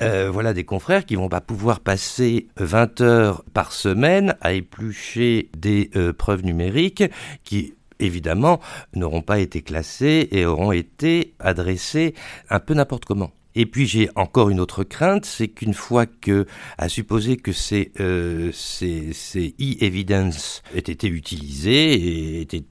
voilà 0.00 0.54
des 0.54 0.64
confrères 0.64 1.04
qui 1.04 1.16
vont 1.16 1.28
pas 1.28 1.42
pouvoir 1.42 1.80
passer 1.80 2.48
20 2.56 3.00
heures 3.02 3.44
par 3.52 3.72
semaine 3.72 4.34
à 4.40 4.54
éplucher 4.54 5.50
des 5.56 5.90
preuves 6.16 6.42
numériques 6.42 7.04
qui 7.44 7.74
évidemment 7.98 8.60
n'auront 8.94 9.20
pas 9.20 9.40
été 9.40 9.60
classées 9.60 10.28
et 10.32 10.46
auront 10.46 10.72
été 10.72 11.34
adressées 11.38 12.14
un 12.48 12.60
peu 12.60 12.72
n'importe 12.72 13.04
comment. 13.04 13.30
Et 13.54 13.66
puis 13.66 13.86
j'ai 13.86 14.08
encore 14.14 14.50
une 14.50 14.60
autre 14.60 14.84
crainte, 14.84 15.24
c'est 15.24 15.48
qu'une 15.48 15.74
fois 15.74 16.06
que, 16.06 16.46
à 16.78 16.88
supposer 16.88 17.36
que 17.36 17.52
ces, 17.52 17.92
euh, 17.98 18.52
e-evidence 18.82 20.62
aient 20.74 20.78
été 20.78 21.08
utilisés 21.08 21.94
et 21.94 22.40
aient 22.40 22.42
été 22.42 22.64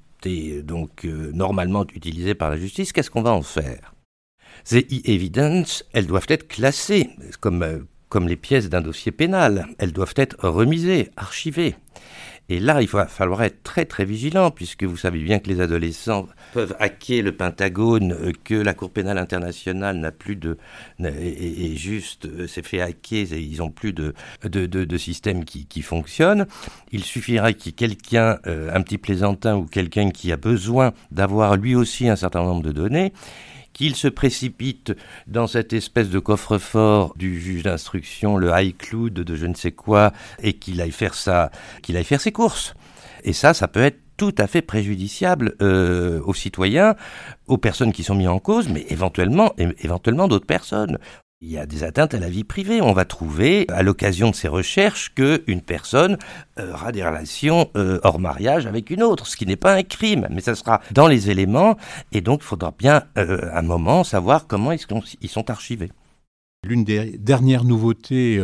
donc 0.64 1.06
euh, 1.06 1.32
normalement 1.34 1.86
utilisés 1.94 2.36
par 2.36 2.50
la 2.50 2.58
justice, 2.58 2.94
qu'est-ce 2.94 3.10
qu'on 3.10 3.22
va 3.22 3.34
en 3.34 3.42
faire? 3.42 3.94
Ces 4.64 4.82
e-evidence, 4.92 5.86
elles 5.94 6.08
doivent 6.08 6.26
être 6.30 6.48
classées 6.48 7.10
comme, 7.40 7.64
euh, 7.64 7.80
comme 8.10 8.28
les 8.28 8.36
pièces 8.36 8.70
d'un 8.70 8.82
dossier 8.82 9.12
pénal. 9.12 9.68
Elles 9.78 9.94
doivent 9.94 10.14
être 10.16 10.48
remisées, 10.48 11.10
archivées. 11.16 11.76
Et 12.50 12.60
là, 12.60 12.82
il 12.82 12.88
va 12.88 13.06
falloir 13.06 13.44
être 13.44 13.62
très 13.62 13.86
très 13.86 14.06
vigilant, 14.06 14.50
puisque 14.50 14.84
vous 14.84 14.98
savez 14.98 15.20
bien 15.20 15.38
que 15.38 15.48
les 15.50 15.62
adolescents 15.62 16.28
peuvent 16.54 16.76
hacker 16.80 17.22
le 17.22 17.32
Pentagone, 17.32 18.12
euh, 18.12 18.32
que 18.44 18.56
la 18.56 18.74
Cour 18.74 18.90
pénale 18.90 19.20
internationale 19.20 19.98
n'a 19.98 20.12
plus 20.12 20.36
de... 20.36 20.58
et, 21.00 21.76
juste 21.76 22.26
euh, 22.26 22.48
s'est 22.48 22.64
fait 22.64 22.82
hacker, 22.82 23.34
ils 23.34 23.58
n'ont 23.58 23.70
plus 23.70 23.94
de, 23.94 24.14
de, 24.44 24.66
de, 24.66 24.98
système 24.98 25.46
qui, 25.46 25.68
qui, 25.68 25.84
fonctionne. 25.84 26.48
Il 26.92 27.04
suffira 27.04 27.54
qu'il 27.54 27.72
y 27.72 27.74
ait 27.74 27.88
quelqu'un, 27.88 28.40
euh, 28.48 28.74
un 28.74 28.82
petit 28.82 28.98
plaisantin 28.98 29.56
ou 29.56 29.66
quelqu'un 29.66 30.10
qui 30.10 30.32
a 30.32 30.38
besoin 30.38 30.94
d'avoir 31.12 31.56
lui 31.56 31.76
aussi 31.76 32.10
un 32.10 32.16
certain 32.16 32.42
nombre 32.42 32.64
de 32.64 32.72
données, 32.72 33.14
qu'il 33.80 33.96
se 33.96 34.10
précipite 34.10 34.94
dans 35.26 35.48
cette 35.48 35.72
espèce 35.72 36.10
de 36.10 36.20
coffre-fort 36.20 37.14
du 37.16 37.40
juge 37.40 37.64
d'instruction, 37.64 38.36
le 38.36 38.52
iCloud 38.54 39.14
de 39.14 39.36
je 39.36 39.46
ne 39.46 39.54
sais 39.54 39.72
quoi, 39.72 40.12
et 40.44 40.52
qu'il 40.52 40.82
aille 40.82 40.92
faire 40.92 41.14
ça, 41.14 41.50
qu'il 41.82 41.96
aille 41.96 42.04
faire 42.04 42.20
ses 42.20 42.34
courses. 42.34 42.74
Et 43.24 43.32
ça, 43.32 43.54
ça 43.54 43.70
peut 43.70 43.82
être 43.82 44.02
tout 44.18 44.36
à 44.38 44.48
fait 44.48 44.62
préjudiciable 44.62 45.56
euh, 45.62 46.20
aux 46.26 46.34
citoyens, 46.34 46.96
aux 47.48 47.58
personnes 47.58 47.94
qui 47.94 48.04
sont 48.04 48.16
mises 48.16 48.28
en 48.28 48.40
cause, 48.40 48.68
mais 48.68 48.86
éventuellement, 48.90 49.54
éventuellement 49.58 50.28
d'autres 50.28 50.46
personnes. 50.46 50.98
Il 51.42 51.50
y 51.50 51.58
a 51.58 51.66
des 51.66 51.86
atteintes 51.86 52.14
à 52.14 52.20
la 52.20 52.30
vie 52.30 52.44
privée. 52.44 52.82
On 52.82 52.92
va 52.92 53.06
trouver, 53.06 53.66
à 53.70 53.82
l'occasion 53.82 54.30
de 54.30 54.36
ces 54.36 54.50
recherches, 54.50 55.14
qu'une 55.16 55.62
personne 55.62 56.18
euh, 56.60 56.74
aura 56.74 56.92
des 56.92 57.02
relations 57.02 57.72
euh, 57.78 58.02
hors 58.04 58.20
mariage 58.20 58.66
avec 58.66 58.90
une 58.90 59.02
autre, 59.02 59.26
ce 59.26 59.38
qui 59.38 59.46
n'est 59.46 59.56
pas 59.56 59.74
un 59.74 59.84
crime, 59.84 60.28
mais 60.32 60.42
ça 60.42 60.54
sera 60.54 60.82
dans 60.92 61.08
les 61.08 61.30
éléments, 61.30 61.78
et 62.12 62.20
donc 62.20 62.42
il 62.42 62.46
faudra 62.46 62.76
bien, 62.78 63.04
euh, 63.18 63.50
un 63.54 63.62
moment, 63.62 64.04
savoir 64.04 64.48
comment 64.48 64.74
ils 64.74 65.30
sont 65.30 65.50
archivés. 65.50 65.94
L'une 66.68 66.84
des 66.84 67.18
dernières 67.18 67.64
nouveautés 67.64 68.38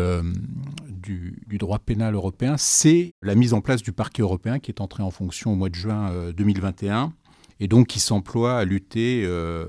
du, 0.87 1.43
du, 1.47 1.57
droit 1.57 1.79
pénal 1.79 2.13
européen, 2.13 2.55
c'est 2.57 3.11
la 3.21 3.35
mise 3.35 3.53
en 3.53 3.59
place 3.59 3.81
du 3.81 3.91
parquet 3.91 4.21
européen 4.21 4.59
qui 4.59 4.71
est 4.71 4.79
entré 4.79 5.03
en 5.03 5.11
fonction 5.11 5.51
au 5.51 5.55
mois 5.55 5.67
de 5.67 5.75
juin 5.75 6.31
2021, 6.31 7.11
et 7.59 7.67
donc 7.67 7.87
qui 7.87 7.99
s'emploie 7.99 8.57
à 8.57 8.65
lutter 8.65 9.23
euh, 9.25 9.65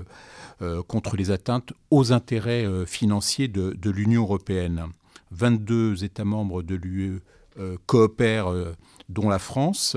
contre 0.87 1.15
les 1.15 1.31
atteintes 1.31 1.73
aux 1.91 2.11
intérêts 2.11 2.65
euh, 2.65 2.85
financiers 2.85 3.47
de, 3.47 3.89
l'Union 3.89 4.23
européenne. 4.23 4.85
22 5.31 6.03
États 6.03 6.25
membres 6.25 6.63
de 6.63 6.75
l'UE 6.75 7.21
euh, 7.59 7.77
coopèrent, 7.85 8.53
dont 9.09 9.29
la 9.29 9.39
France. 9.39 9.95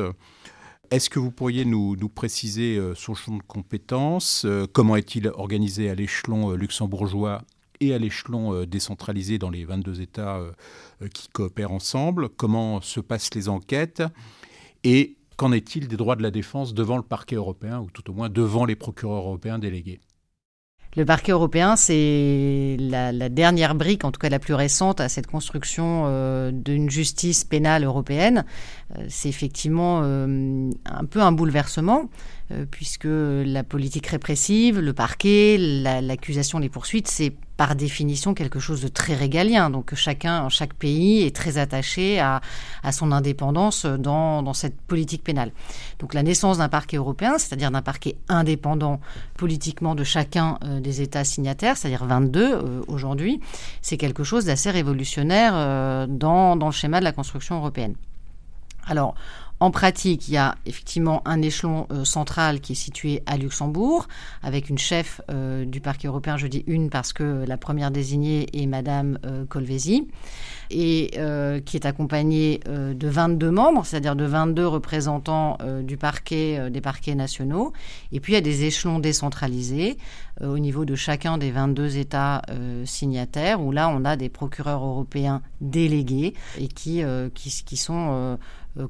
Est-ce 0.91 1.09
que 1.09 1.19
vous 1.19 1.31
pourriez 1.31 1.65
nous, 1.65 1.97
préciser 2.09 2.81
son 2.97 3.15
champ 3.15 3.37
de 3.37 3.43
compétences 3.43 4.45
Comment 4.73 4.97
est-il 4.97 5.29
organisé 5.29 5.89
à 5.89 5.95
l'échelon 5.95 6.53
luxembourgeois 6.53 7.43
et 7.79 7.95
à 7.95 7.99
l'échelon 7.99 8.65
décentralisé 8.65 9.39
dans 9.39 9.51
les 9.51 9.65
22 9.65 10.01
États 10.01 10.41
qui 11.15 11.29
coopèrent 11.29 11.71
ensemble? 11.71 12.29
Comment 12.29 12.81
se 12.81 12.99
passent 12.99 13.35
les 13.35 13.49
enquêtes? 13.49 14.03
Et 14.83 15.17
qu'en 15.37 15.53
est-il 15.53 15.87
des 15.87 15.97
droits 15.97 16.17
de 16.17 16.23
la 16.23 16.33
défense 16.33 16.75
devant 16.75 16.97
le 16.97 17.05
parquet 17.05 17.37
européen, 17.37 17.81
ou 17.81 17.89
tout 17.91 18.11
au 18.11 18.13
moins 18.13 18.29
devant 18.29 18.65
les 18.65 18.77
procureurs 18.77 19.23
européens 19.23 19.61
délégués? 19.61 20.01
Le 20.97 21.05
parquet 21.05 21.31
européen, 21.33 21.77
c'est 21.77 22.77
la, 22.81 23.29
dernière 23.29 23.77
brique, 23.77 24.05
en 24.05 24.11
tout 24.11 24.19
cas 24.19 24.29
la 24.29 24.41
plus 24.41 24.55
récente, 24.55 25.01
à 25.01 25.09
cette 25.09 25.29
construction 25.29 26.05
euh, 26.07 26.51
d'une 26.53 26.91
justice 26.91 27.45
pénale 27.45 27.85
européenne. 27.85 28.45
Euh, 28.97 29.05
c'est 29.09 29.29
effectivement 29.29 30.01
euh, 30.03 30.71
un 30.87 31.05
peu 31.05 31.21
un 31.21 31.31
bouleversement. 31.31 32.11
Euh, 32.53 32.65
puisque 32.69 33.07
la 33.07 33.63
politique 33.63 34.09
répressive, 34.09 34.81
le 34.81 34.93
parquet, 34.93 35.57
l'accusation, 36.03 36.59
les 36.59 36.69
poursuites, 36.69 37.07
c'est 37.07 37.33
par 37.57 37.77
définition 37.77 38.35
quelque 38.35 38.59
chose 38.59 38.83
de 38.83 38.89
très 38.89 39.15
régalien. 39.15 39.71
Donc 39.71 39.95
chacun, 39.95 40.49
chaque 40.49 40.75
pays 40.75 41.23
est 41.23 41.37
très 41.37 41.59
attaché 41.59 42.19
à, 42.19 42.41
son 42.91 43.13
indépendance 43.13 43.87
dans, 43.87 44.53
cette 44.53 44.81
politique 44.81 45.23
pénale. 45.23 45.53
Donc 46.01 46.13
la 46.13 46.25
naissance 46.25 46.59
d'un 46.59 46.69
parquet 46.69 46.97
européen, 46.97 47.39
c'est-à-dire 47.39 47.71
d'un 47.71 47.83
parquet 47.83 48.17
indépendant 48.29 49.01
politiquement 49.37 49.95
de 49.95 50.03
chacun 50.03 50.59
euh, 50.65 50.81
des 50.81 51.03
États 51.03 51.25
signataires, 51.25 51.77
c'est-à-dire 51.77 52.05
22 52.05 52.43
euh, 52.43 52.83
aujourd'hui, 52.89 53.41
c'est 53.81 53.97
quelque 53.97 54.25
chose 54.25 54.47
d'assez 54.47 54.71
révolutionnaire 54.71 56.09
dans, 56.09 56.57
dans 56.57 56.67
le 56.67 56.73
schéma 56.73 56.99
de 56.99 57.05
la 57.05 57.13
construction 57.13 57.57
européenne. 57.57 57.95
Alors, 58.87 59.15
en 59.61 59.71
pratique, 59.71 60.29
il 60.29 60.33
y 60.33 60.37
a 60.39 60.55
effectivement 60.65 61.21
un 61.27 61.43
échelon 61.43 61.87
euh, 61.93 62.05
central 62.07 62.61
qui 62.61 62.73
est 62.73 62.77
situé 62.77 63.23
à 63.27 63.37
Luxembourg, 63.37 64.09
avec 64.43 64.71
une 64.71 64.79
chef 64.79 65.21
euh, 65.31 65.67
du 65.67 65.83
parquet 65.83 66.09
européen, 66.09 66.39
je 66.39 66.47
dis 66.47 66.65
une 66.67 66.89
parce 66.89 67.13
que 67.13 67.45
la 67.47 67.59
première 67.59 67.91
désignée 67.91 68.47
est 68.55 68.65
Madame 68.65 69.19
euh, 69.27 69.45
Colvesi, 69.45 70.09
et 70.73 71.11
qui 71.67 71.77
est 71.77 71.85
accompagnée 71.85 72.61
de 72.65 73.09
22 73.09 73.51
membres, 73.51 73.85
c'est-à-dire 73.85 74.15
de 74.15 74.25
22 74.25 74.69
représentants 74.69 75.59
du 75.83 75.97
parquet, 75.97 76.71
des 76.71 76.81
parquets 76.81 77.17
nationaux. 77.17 77.73
Et 78.13 78.21
puis 78.21 78.35
il 78.35 78.37
y 78.37 78.39
a 78.39 78.41
des 78.41 78.67
échelons 78.67 79.01
décentralisés 79.01 79.99
au 80.41 80.61
niveau 80.61 80.85
de 80.85 80.95
chacun 80.95 81.39
des 81.39 81.51
22 81.51 81.97
États 81.97 82.43
signataires, 82.85 83.61
où 83.61 83.73
là 83.73 83.89
on 83.89 84.05
a 84.05 84.15
des 84.15 84.29
procureurs 84.29 84.85
européens 84.85 85.43
délégués 85.61 86.35
et 86.57 86.69
qui, 86.69 87.03
qui, 87.35 87.77
sont 87.77 88.09
euh, 88.11 88.37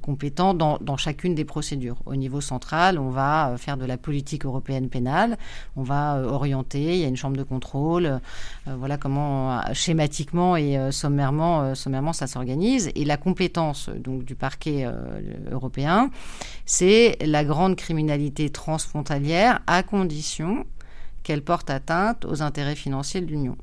compétents 0.00 0.54
dans, 0.54 0.78
dans, 0.80 0.96
chacune 0.96 1.34
des 1.34 1.44
procédures. 1.44 1.96
Au 2.06 2.16
niveau 2.16 2.40
central, 2.40 2.98
on 2.98 3.10
va 3.10 3.50
euh, 3.50 3.56
faire 3.56 3.76
de 3.76 3.84
la 3.84 3.96
politique 3.96 4.44
européenne 4.44 4.88
pénale, 4.88 5.38
on 5.76 5.82
va 5.82 6.16
euh, 6.16 6.24
orienter, 6.24 6.94
il 6.94 7.00
y 7.00 7.04
a 7.04 7.08
une 7.08 7.16
chambre 7.16 7.36
de 7.36 7.42
contrôle, 7.42 8.20
voilà 8.66 8.96
comment 8.96 9.60
schématiquement 9.72 10.56
et 10.56 10.78
sommairement, 10.90 11.74
sommairement 11.74 12.12
ça 12.12 12.26
s'organise. 12.26 12.90
Et 12.94 13.04
la 13.04 13.16
compétence 13.16 13.88
donc 13.88 14.24
du 14.24 14.34
parquet 14.34 14.86
européen, 15.50 16.10
c'est 16.66 17.16
la 17.24 17.44
grande 17.44 17.76
criminalité 17.76 18.50
transfrontalière 18.50 19.60
à 19.66 19.82
condition 19.82 20.66
qu'elle 21.22 21.42
porte 21.42 21.70
atteinte 21.70 22.24
aux 22.24 22.42
intérêts 22.42 22.74
financiers 22.74 23.20
de 23.20 23.26
l'Union. 23.26 23.56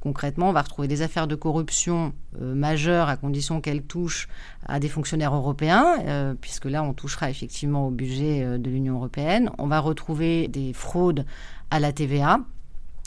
Concrètement, 0.00 0.48
on 0.50 0.52
va 0.52 0.62
retrouver 0.62 0.88
des 0.88 1.02
affaires 1.02 1.26
de 1.26 1.34
corruption 1.34 2.12
euh, 2.40 2.54
majeures 2.54 3.08
à 3.08 3.16
condition 3.16 3.60
qu'elles 3.60 3.82
touchent 3.82 4.28
à 4.66 4.80
des 4.80 4.88
fonctionnaires 4.88 5.34
européens, 5.34 5.98
euh, 6.06 6.34
puisque 6.40 6.66
là, 6.66 6.82
on 6.82 6.92
touchera 6.92 7.30
effectivement 7.30 7.88
au 7.88 7.90
budget 7.90 8.42
euh, 8.42 8.58
de 8.58 8.70
l'Union 8.70 8.94
européenne. 8.94 9.50
On 9.58 9.66
va 9.66 9.80
retrouver 9.80 10.48
des 10.48 10.72
fraudes 10.72 11.24
à 11.70 11.80
la 11.80 11.92
TVA. 11.92 12.40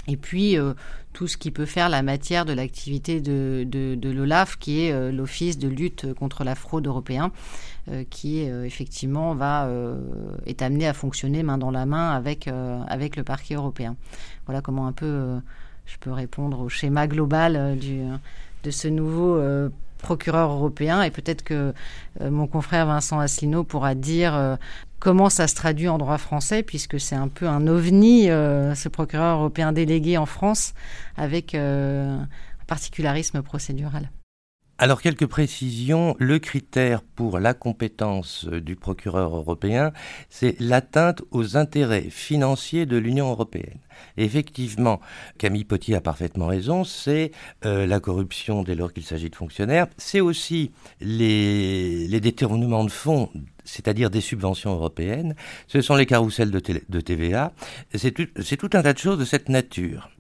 Et 0.08 0.18
puis, 0.18 0.56
tout 1.14 1.28
ce 1.28 1.36
qui 1.36 1.50
peut 1.50 1.66
faire 1.66 1.90
la 1.90 2.04
matière 2.04 2.46
de 2.46 2.54
l'activité 2.54 3.22
de, 3.22 3.66
de, 3.68 4.10
l'OLAF, 4.12 4.60
qui 4.60 4.82
est 4.82 5.12
l'Office 5.12 5.58
de 5.58 5.68
lutte 5.68 6.14
contre 6.14 6.44
la 6.44 6.54
fraude 6.54 6.86
européen, 6.86 7.32
qui 8.12 8.42
effectivement 8.42 9.34
va, 9.34 9.68
est 10.46 10.62
amené 10.62 10.86
à 10.86 10.94
fonctionner 10.94 11.42
main 11.42 11.58
dans 11.58 11.72
la 11.72 11.88
main 11.88 12.12
avec, 12.12 12.48
avec 12.88 13.16
le 13.16 13.24
parquet 13.24 13.56
européen. 13.56 13.96
Voilà 14.46 14.62
comment 14.62 14.86
un 14.86 14.92
peu 14.92 15.40
je 15.86 15.98
peux 16.00 16.12
répondre 16.12 16.60
au 16.60 16.70
schéma 16.70 17.08
global 17.08 17.56
euh, 17.56 17.76
du, 17.76 18.02
de 18.64 18.72
ce 18.72 18.88
nouveau 18.88 19.36
euh, 19.36 19.70
procureur 20.00 20.52
européen 20.52 21.02
et 21.04 21.12
peut-être 21.12 21.44
que 21.44 21.74
euh, 22.22 22.32
mon 22.32 22.48
confrère 22.48 22.86
Vincent 22.86 23.20
Asselineau 23.20 23.64
pourra 23.64 23.96
dire 23.96 24.58
comment 25.00 25.30
ça 25.30 25.48
se 25.48 25.56
traduit 25.56 25.88
en 25.88 25.98
droit 25.98 26.18
français 26.18 26.64
puisque 26.64 27.00
c'est 27.00 27.16
un 27.16 27.28
peu 27.28 27.48
un 27.48 27.68
ovni 27.68 28.26
ce 28.26 28.90
procureur 28.90 29.40
européen 29.40 29.72
délégué 29.72 30.18
en 30.18 30.26
France 30.26 30.74
avec 31.18 31.56
un 31.56 32.28
particularisme 32.68 33.42
procédural. 33.42 34.10
Alors 34.78 35.02
quelques 35.02 35.26
précisions. 35.26 36.18
Le 36.20 36.38
critère 36.38 37.02
pour 37.02 37.40
la 37.40 37.54
compétence 37.54 38.46
du 38.46 38.76
procureur 38.76 39.34
européen, 39.34 39.94
c'est 40.30 40.60
l'atteinte 40.60 41.22
aux 41.32 41.56
intérêts 41.56 42.10
financiers 42.10 42.86
de 42.86 42.98
l'Union 42.98 43.30
européenne. 43.30 43.80
effectivement, 44.18 45.00
Camille 45.38 45.64
Potier 45.64 45.96
a 45.96 46.02
parfaitement 46.02 46.48
raison, 46.48 46.84
c'est 46.84 47.32
euh, 47.64 47.86
la 47.86 48.02
corruption 48.02 48.64
dès 48.64 48.76
lors 48.76 48.92
qu'il 48.92 49.04
s'agit 49.04 49.30
de 49.30 49.36
fonctionnaires, 49.36 49.88
c'est 49.98 50.20
aussi 50.20 50.72
les, 51.00 52.20
détournements 52.20 52.84
de 52.84 52.92
fonds 52.92 53.30
c'est-à-dire 53.64 54.12
des 54.12 54.22
subventions 54.22 54.74
européennes, 54.74 55.36
ce 55.68 55.82
sont 55.82 55.96
les 55.96 56.06
carousels 56.06 56.52
de, 56.52 56.62
de 56.88 57.02
TVA, 57.02 57.52
c'est 57.96 58.12
tout, 58.12 58.28
tout 58.28 58.78
un 58.78 58.84
tas 58.84 58.94
de 58.94 59.00
choses 59.00 59.18
de 59.18 59.26
cette 59.26 59.50
nature. 59.50 60.12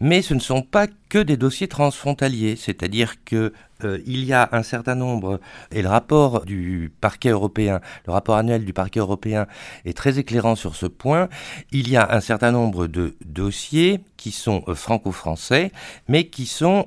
Mais 0.00 0.22
ce 0.22 0.34
ne 0.34 0.40
sont 0.40 0.62
pas 0.62 0.86
que 1.08 1.18
des 1.18 1.36
dossiers 1.36 1.68
transfrontaliers, 1.68 2.56
c'est-à-dire 2.56 3.24
que 3.24 3.52
euh, 3.84 3.98
il 4.06 4.24
y 4.24 4.32
a 4.32 4.48
un 4.52 4.62
certain 4.62 4.94
nombre, 4.94 5.40
et 5.70 5.82
le 5.82 5.88
rapport 5.88 6.44
du 6.44 6.92
parquet 7.00 7.30
européen, 7.30 7.80
le 8.06 8.12
rapport 8.12 8.36
annuel 8.36 8.64
du 8.64 8.72
parquet 8.72 9.00
européen 9.00 9.46
est 9.84 9.96
très 9.96 10.18
éclairant 10.18 10.56
sur 10.56 10.74
ce 10.74 10.86
point, 10.86 11.28
il 11.70 11.88
y 11.88 11.96
a 11.96 12.14
un 12.14 12.20
certain 12.20 12.52
nombre 12.52 12.86
de 12.86 13.16
dossiers 13.24 14.00
qui 14.16 14.30
sont 14.30 14.62
euh, 14.68 14.74
franco-français, 14.74 15.72
mais 16.08 16.28
qui 16.28 16.46
sont, 16.46 16.86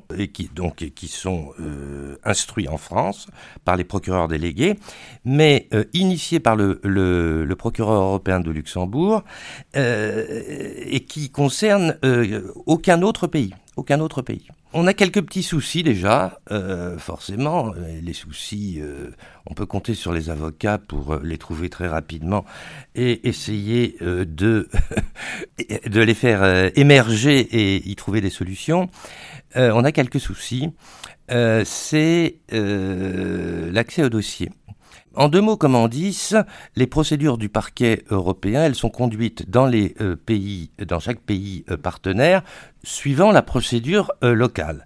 sont 1.08 1.53
euh, 1.60 2.17
instruits 2.23 2.67
en 2.67 2.77
France 2.77 3.27
par 3.65 3.75
les 3.75 3.84
procureurs 3.84 4.27
délégués, 4.27 4.75
mais 5.23 5.69
initiés 5.93 6.39
par 6.39 6.55
le, 6.55 6.79
le, 6.84 7.45
le, 7.45 7.55
procureur 7.55 8.01
européen 8.01 8.39
de 8.39 8.51
Luxembourg, 8.51 9.23
et 9.73 11.05
qui 11.08 11.29
concernent 11.29 11.97
aucun 12.65 13.01
autre 13.01 13.27
pays. 13.27 13.53
Aucun 13.75 13.99
autre 13.99 14.21
pays. 14.21 14.47
On 14.77 14.88
a 14.88 14.93
quelques 14.93 15.21
petits 15.21 15.41
soucis 15.41 15.83
déjà, 15.83 16.41
euh, 16.51 16.97
forcément. 16.97 17.71
Les 18.01 18.11
soucis, 18.11 18.79
euh, 18.81 19.11
on 19.45 19.53
peut 19.53 19.65
compter 19.65 19.93
sur 19.93 20.11
les 20.11 20.29
avocats 20.29 20.77
pour 20.77 21.13
euh, 21.13 21.21
les 21.23 21.38
trouver 21.38 21.69
très 21.69 21.88
rapidement 21.88 22.43
et 22.93 23.25
essayer 23.25 23.95
de, 24.01 24.25
de 25.88 26.01
les 26.01 26.13
faire 26.13 26.71
émerger 26.77 27.39
et 27.39 27.89
y 27.89 27.95
trouver 27.95 28.19
des 28.19 28.29
solutions. 28.29 28.89
on 29.55 29.85
a 29.85 29.93
quelques 29.93 30.19
soucis. 30.19 30.71
C'est 31.29 32.35
l'accès 32.51 34.03
au 34.03 34.09
dossier. 34.09 34.51
En 35.15 35.30
deux 35.30 35.39
mots 35.39 35.56
comme 35.56 35.75
en 35.75 35.88
dix, 35.88 36.36
les 36.75 36.88
procédures 36.88 37.38
du 37.38 37.47
parquet 37.47 38.04
européen, 38.10 38.63
elles 38.63 38.75
sont 38.75 38.89
conduites 38.89 39.49
dans 39.49 39.71
euh, 39.71 40.99
chaque 40.99 41.19
pays 41.21 41.63
euh, 41.69 41.78
partenaire, 41.78 42.43
suivant 42.84 43.32
la 43.32 43.41
procédure 43.41 44.12
euh, 44.23 44.34
locale. 44.34 44.86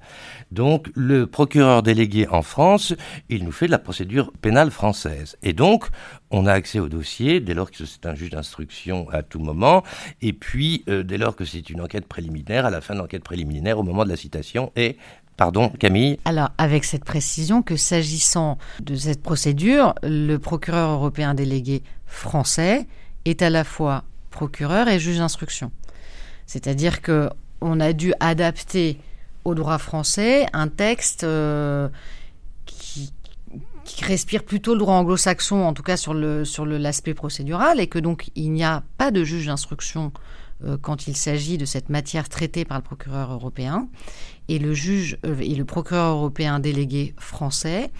Donc, 0.52 0.89
le 0.94 1.26
procureur 1.26 1.82
délégué 1.82 2.28
en 2.28 2.44
France, 2.44 2.94
il 3.30 3.44
nous 3.44 3.52
fait 3.52 3.65
de 3.65 3.72
la 3.72 3.80
procédure 3.80 4.32
pénale 4.39 4.70
française. 4.70 5.36
Et 5.42 5.54
donc, 5.54 5.88
on 6.30 6.46
a 6.46 6.54
accès 6.54 6.80
au 6.80 6.89
dossier 6.89 7.39
dès 7.39 7.56
lors 7.56 7.72
que 7.72 7.86
c'est 7.86 8.06
un 8.06 8.13
juge 8.13 8.30
d'instruction 8.30 9.10
à 9.10 9.24
tout 9.24 9.39
moment, 9.39 9.84
et 10.22 10.34
puis 10.34 10.84
dès 10.88 11.18
lors 11.18 11.36
que 11.36 11.46
c'est 11.46 11.70
une 11.70 11.82
enquête 11.82 12.08
préliminaire, 12.08 12.65
à 12.65 12.72
la 12.72 12.82
fin 12.82 12.96
de 12.96 13.00
l'enquête 13.00 13.24
préliminaire, 13.24 13.78
au 13.78 13.84
moment 13.84 14.06
de 14.06 14.10
la 14.10 14.15
citation, 14.15 14.72
et 14.76 14.98
Pardon, 15.39 15.69
Camille 15.69 16.19
Alors, 16.25 16.49
avec 16.58 16.84
cette 16.84 17.06
précision 17.06 17.62
que 17.62 17.78
s'agissant 17.78 18.58
de 18.82 18.97
cette 18.97 19.23
procédure, 19.23 19.95
le 20.04 20.36
procureur 20.36 20.89
européen 20.89 21.34
délégué 21.34 21.82
français 22.06 22.88
est 23.23 23.41
à 23.41 23.49
la 23.49 23.63
fois 23.63 24.04
procureur 24.32 24.89
et 24.89 24.99
juge 24.99 25.19
d'instruction. 25.19 25.71
C'est-à-dire 26.45 27.02
que 27.02 27.30
on 27.62 27.80
a 27.80 27.93
dû 27.93 28.13
adapter 28.19 28.99
au 29.45 29.56
droit 29.56 29.78
français 29.78 30.45
un 30.52 30.67
texte 30.67 31.23
euh, 31.23 31.88
qui, 32.65 33.13
respire 34.02 34.43
plutôt 34.43 34.73
le 34.73 34.80
droit 34.80 34.95
anglo-saxon, 34.95 35.63
en 35.63 35.73
tout 35.73 35.84
cas 35.84 35.95
sur 35.95 36.13
l'aspect 36.13 37.13
procédural, 37.13 37.80
et 37.80 37.88
que 37.88 37.97
donc 37.97 38.30
il 38.36 38.52
n'y 38.52 38.65
a 38.65 38.84
pas 38.97 39.10
de 39.10 39.23
juge 39.23 39.45
d'instruction 39.45 40.12
euh, 40.65 40.78
quand 40.82 41.08
il 41.08 41.15
s'agit 41.15 41.58
de 41.58 41.63
cette 41.63 41.88
matière 41.88 42.28
traitée 42.28 42.65
par 42.65 42.78
le 42.78 42.84
procureur 42.84 43.32
européen. 43.32 43.88
Et 44.50 44.60
le 44.60 44.74
juge 44.74 45.18
euh, 45.26 45.38
et 45.40 45.56
le 45.56 45.64
procureur 45.64 46.16
européen 46.16 46.60
délégué 46.60 47.14
français 47.18 47.92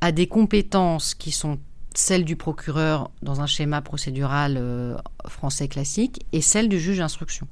a 0.00 0.12
des 0.12 0.26
compétences 0.26 1.14
qui 1.14 1.32
sont 1.32 1.58
celles 1.94 2.24
du 2.24 2.36
procureur 2.36 3.10
dans 3.22 3.40
un 3.40 3.46
schéma 3.46 3.80
procédural 3.80 4.56
euh, 4.58 4.96
français 5.26 5.66
classique 5.66 6.24
et 6.32 6.40
celles 6.40 6.68
du 6.68 6.78
juge 6.78 6.98
d'instruction. 6.98 7.48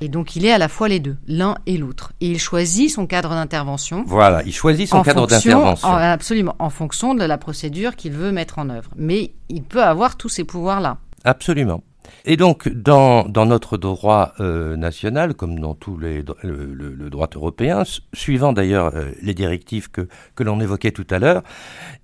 Et 0.00 0.08
donc 0.08 0.36
il 0.36 0.44
est 0.44 0.52
à 0.52 0.58
la 0.58 0.68
fois 0.68 0.88
les 0.88 1.00
deux, 1.00 1.16
l'un 1.26 1.56
et 1.66 1.76
l'autre. 1.76 2.12
Et 2.20 2.30
il 2.30 2.38
choisit 2.38 2.90
son 2.90 3.06
cadre 3.06 3.30
d'intervention. 3.30 4.04
Voilà, 4.06 4.42
il 4.44 4.52
choisit 4.52 4.88
son 4.88 5.02
cadre 5.02 5.26
d'intervention. 5.26 5.88
Absolument, 5.88 6.54
en 6.58 6.70
fonction 6.70 7.14
de 7.14 7.24
la 7.24 7.38
procédure 7.38 7.96
qu'il 7.96 8.12
veut 8.12 8.30
mettre 8.30 8.58
en 8.58 8.70
œuvre. 8.70 8.90
Mais 8.96 9.32
il 9.48 9.62
peut 9.62 9.82
avoir 9.82 10.16
tous 10.16 10.28
ces 10.28 10.44
pouvoirs-là. 10.44 10.98
Absolument. 11.24 11.82
Et 12.24 12.36
donc, 12.36 12.68
dans, 12.68 13.24
notre 13.24 13.76
droit 13.78 14.32
euh, 14.40 14.76
national, 14.76 15.34
comme 15.34 15.58
dans 15.58 15.74
tous 15.74 15.98
les 15.98 16.24
le, 16.42 17.10
droit 17.10 17.28
européen, 17.34 17.82
suivant 18.12 18.52
d'ailleurs 18.52 18.94
euh, 18.94 19.10
les 19.22 19.34
directives 19.34 19.90
que, 19.90 20.08
que 20.34 20.42
l'on 20.42 20.60
évoquait 20.60 20.90
tout 20.90 21.06
à 21.10 21.18
l'heure, 21.18 21.42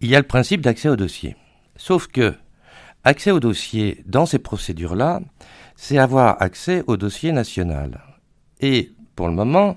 il 0.01 0.09
y 0.09 0.17
a 0.17 0.21
le 0.21 0.27
principe 0.27 0.61
d'accès 0.61 0.89
au 0.89 0.97
dossier. 0.97 1.37
Sauf 1.77 2.07
que 2.07 2.35
accès 3.05 3.31
au 3.31 3.41
dossier 3.41 4.03
dans 4.07 4.27
ces 4.27 4.39
procédures-là, 4.39 5.21
c'est 5.77 5.99
avoir 5.99 6.41
accès 6.41 6.83
au 6.87 6.97
dossier 6.97 7.33
national. 7.33 8.01
Et 8.61 8.93
pour 9.17 9.29
le 9.29 9.35
moment, 9.35 9.77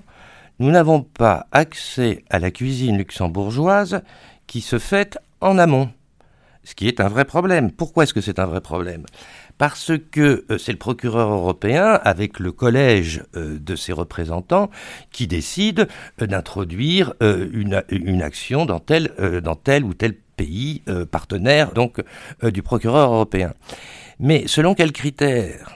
nous 0.58 0.70
n'avons 0.70 1.02
pas 1.02 1.46
accès 1.52 2.24
à 2.30 2.38
la 2.38 2.50
cuisine 2.50 2.98
luxembourgeoise 2.98 4.02
qui 4.46 4.60
se 4.60 4.78
fait 4.78 5.18
en 5.40 5.58
amont. 5.58 5.90
Ce 6.64 6.74
qui 6.74 6.88
est 6.88 7.00
un 7.00 7.08
vrai 7.08 7.24
problème. 7.24 7.70
Pourquoi 7.70 8.02
est-ce 8.02 8.14
que 8.14 8.20
c'est 8.20 8.38
un 8.38 8.46
vrai 8.46 8.60
problème? 8.60 9.04
Parce 9.58 9.92
que 10.10 10.44
euh, 10.50 10.58
c'est 10.58 10.72
le 10.72 10.78
procureur 10.78 11.30
européen, 11.30 12.00
avec 12.04 12.38
le 12.38 12.52
collège 12.52 13.24
euh, 13.36 13.58
de 13.58 13.76
ses 13.76 13.92
représentants, 13.92 14.70
qui 15.10 15.26
décide 15.26 15.88
euh, 16.22 16.26
d'introduire 16.26 17.14
une, 17.20 17.82
une, 17.90 18.22
action 18.22 18.64
dans 18.64 18.78
tel, 18.78 19.12
dans 19.42 19.56
tel 19.56 19.84
ou 19.84 19.92
tel 19.92 20.14
pays 20.36 20.82
partenaire 21.10 21.72
donc 21.72 22.00
du 22.42 22.62
procureur 22.62 23.12
européen. 23.12 23.54
Mais 24.20 24.44
selon 24.46 24.74
quels 24.74 24.92
critères? 24.92 25.72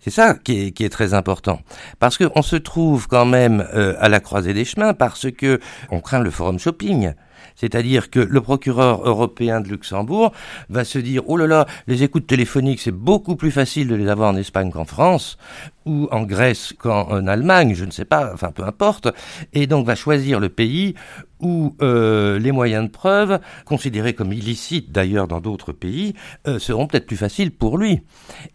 C'est 0.00 0.10
ça 0.10 0.34
qui 0.34 0.66
est, 0.66 0.70
qui 0.72 0.84
est, 0.84 0.90
très 0.90 1.14
important, 1.14 1.60
parce 1.98 2.18
qu'on 2.18 2.42
se 2.42 2.56
trouve 2.56 3.08
quand 3.08 3.24
même 3.24 3.66
à 3.98 4.08
la 4.08 4.20
croisée 4.20 4.52
des 4.52 4.64
chemins, 4.64 4.94
parce 4.94 5.30
que 5.30 5.60
on 5.90 6.00
craint 6.00 6.20
le 6.20 6.30
forum 6.30 6.58
shopping. 6.58 7.14
C'est-à-dire 7.56 8.10
que 8.10 8.20
le 8.20 8.40
procureur 8.40 9.06
européen 9.06 9.60
de 9.60 9.68
Luxembourg 9.68 10.32
va 10.68 10.84
se 10.84 10.98
dire 10.98 11.22
oh 11.26 11.36
là 11.36 11.46
là, 11.46 11.66
les 11.86 12.02
écoutes 12.02 12.26
téléphoniques, 12.26 12.80
c'est 12.80 12.90
beaucoup 12.90 13.36
plus 13.36 13.50
facile 13.50 13.88
de 13.88 13.94
les 13.94 14.08
avoir 14.08 14.32
en 14.32 14.36
Espagne 14.36 14.70
qu'en 14.70 14.84
France 14.84 15.38
ou 15.84 16.08
en 16.10 16.22
Grèce 16.22 16.72
qu'en 16.78 17.26
Allemagne, 17.26 17.74
je 17.74 17.84
ne 17.84 17.90
sais 17.90 18.04
pas, 18.04 18.32
enfin 18.32 18.50
peu 18.52 18.64
importe, 18.64 19.08
et 19.52 19.66
donc 19.66 19.86
va 19.86 19.94
choisir 19.94 20.40
le 20.40 20.48
pays 20.48 20.94
où 21.40 21.74
euh, 21.82 22.38
les 22.38 22.52
moyens 22.52 22.84
de 22.86 22.90
preuve, 22.90 23.40
considérés 23.64 24.14
comme 24.14 24.32
illicites 24.32 24.92
d'ailleurs 24.92 25.28
dans 25.28 25.40
d'autres 25.40 25.72
pays, 25.72 26.14
euh, 26.46 26.58
seront 26.58 26.86
peut-être 26.86 27.06
plus 27.06 27.16
faciles 27.16 27.50
pour 27.50 27.78
lui. 27.78 28.00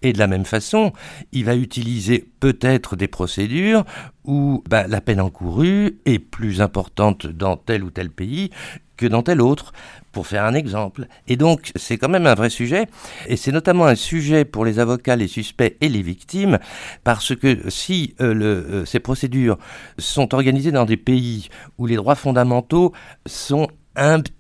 Et 0.02 0.14
de 0.14 0.20
la 0.20 0.28
même 0.28 0.46
façon, 0.46 0.94
il 1.34 1.46
va 1.46 1.56
utiliser 1.56 2.26
peut-être 2.40 2.96
des 2.96 3.08
procédures 3.08 3.84
où 4.24 4.64
bah, 4.70 4.88
la 4.88 5.02
peine 5.02 5.22
encourue 5.22 6.00
est 6.06 6.20
plus 6.20 6.62
importante 6.62 7.28
dans 7.28 7.58
tel 7.58 7.84
ou 7.84 7.92
tel 7.92 8.10
pays 8.10 8.52
que 8.96 9.06
dans 9.06 9.22
tel 9.22 9.42
autre, 9.42 9.74
pour 10.18 10.26
faire 10.26 10.46
un 10.46 10.56
exemple. 10.56 11.06
Et 11.28 11.38
donc, 11.38 11.72
c'est 11.76 12.00
quand 12.00 12.10
même 12.10 12.26
un 12.26 12.34
vrai 12.34 12.50
sujet, 12.50 12.88
et 13.28 13.38
c'est 13.38 13.52
notamment 13.52 13.86
un 13.86 13.94
sujet 13.94 14.46
pour 14.46 14.66
les 14.66 14.80
avocats, 14.80 15.16
les 15.16 15.28
suspects 15.28 15.78
et 15.80 15.90
les 15.90 16.02
victimes, 16.02 16.58
parce 17.04 17.36
que 17.36 17.70
si 17.70 18.16
euh, 18.20 18.34
euh, 18.34 18.86
ces 18.86 19.00
procédures 19.00 19.60
sont 20.00 20.34
organisées 20.34 20.72
dans 20.72 20.86
des 20.86 20.98
pays 20.98 21.50
où 21.78 21.86
les 21.86 21.98
droits 21.98 22.16
fondamentaux 22.16 22.94
sont 23.28 23.68
un 23.96 24.22
petit 24.22 24.34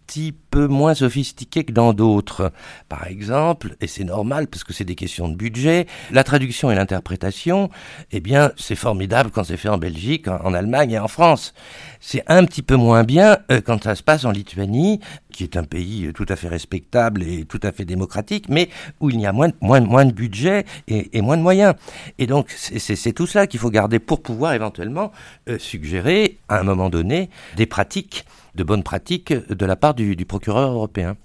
peu 0.50 0.68
moins 0.68 0.94
sophistiqué 0.94 1.64
que 1.64 1.72
dans 1.72 1.94
d'autres. 1.94 2.52
Par 2.90 3.08
exemple, 3.08 3.76
et 3.82 3.88
c'est 3.88 4.04
normal 4.04 4.48
parce 4.48 4.64
que 4.64 4.74
c'est 4.74 4.86
des 4.86 4.96
questions 4.96 5.28
de 5.28 5.36
budget, 5.36 5.88
la 6.12 6.24
traduction 6.24 6.72
et 6.72 6.76
l'interprétation, 6.76 7.70
eh 8.12 8.20
bien, 8.20 8.52
c'est 8.58 8.76
formidable 8.76 9.30
quand 9.32 9.44
c'est 9.44 9.58
fait 9.58 9.70
en 9.70 9.78
Belgique, 9.78 10.28
en, 10.28 10.54
Allemagne 10.54 10.92
et 10.92 11.00
en 11.00 11.08
France. 11.08 11.54
C'est 12.00 12.24
un 12.28 12.46
petit 12.46 12.62
peu 12.62 12.76
moins 12.76 13.04
bien 13.04 13.38
euh, 13.52 13.62
quand 13.62 13.84
ça 13.84 13.96
se 13.96 14.04
passe 14.04 14.26
en 14.26 14.32
Lituanie, 14.32 15.00
qui 15.32 15.44
est 15.44 15.58
un 15.58 15.64
pays 15.64 16.12
tout 16.16 16.26
à 16.30 16.36
fait 16.36 16.48
respectable 16.48 17.24
et 17.24 17.46
tout 17.46 17.60
à 17.62 17.72
fait 17.72 17.86
démocratique, 17.86 18.50
mais 18.50 18.70
où 19.00 19.10
il 19.10 19.20
y 19.20 19.26
a 19.26 19.34
moins, 19.34 19.50
de 19.50 20.12
budget 20.12 20.66
et, 20.88 21.22
moins 21.22 21.38
de 21.38 21.44
moyens. 21.44 21.76
Et 22.18 22.26
donc, 22.26 22.50
c'est 22.52 23.14
tout 23.14 23.28
ça 23.28 23.46
qu'il 23.46 23.60
faut 23.60 23.70
garder 23.70 24.00
pour 24.00 24.22
pouvoir 24.22 24.54
éventuellement 24.54 25.12
euh, 25.50 25.60
suggérer, 25.60 26.40
à 26.50 26.60
un 26.60 26.64
moment 26.64 26.90
donné, 26.90 27.30
des 27.56 27.66
pratiques 27.66 28.26
de 28.58 28.64
bonnes 28.64 28.84
pratiques 28.84 29.32
de 29.32 29.66
la 29.66 29.76
part 29.76 29.94
du, 29.98 30.26
procureur 30.26 30.72
européen. 30.72 31.18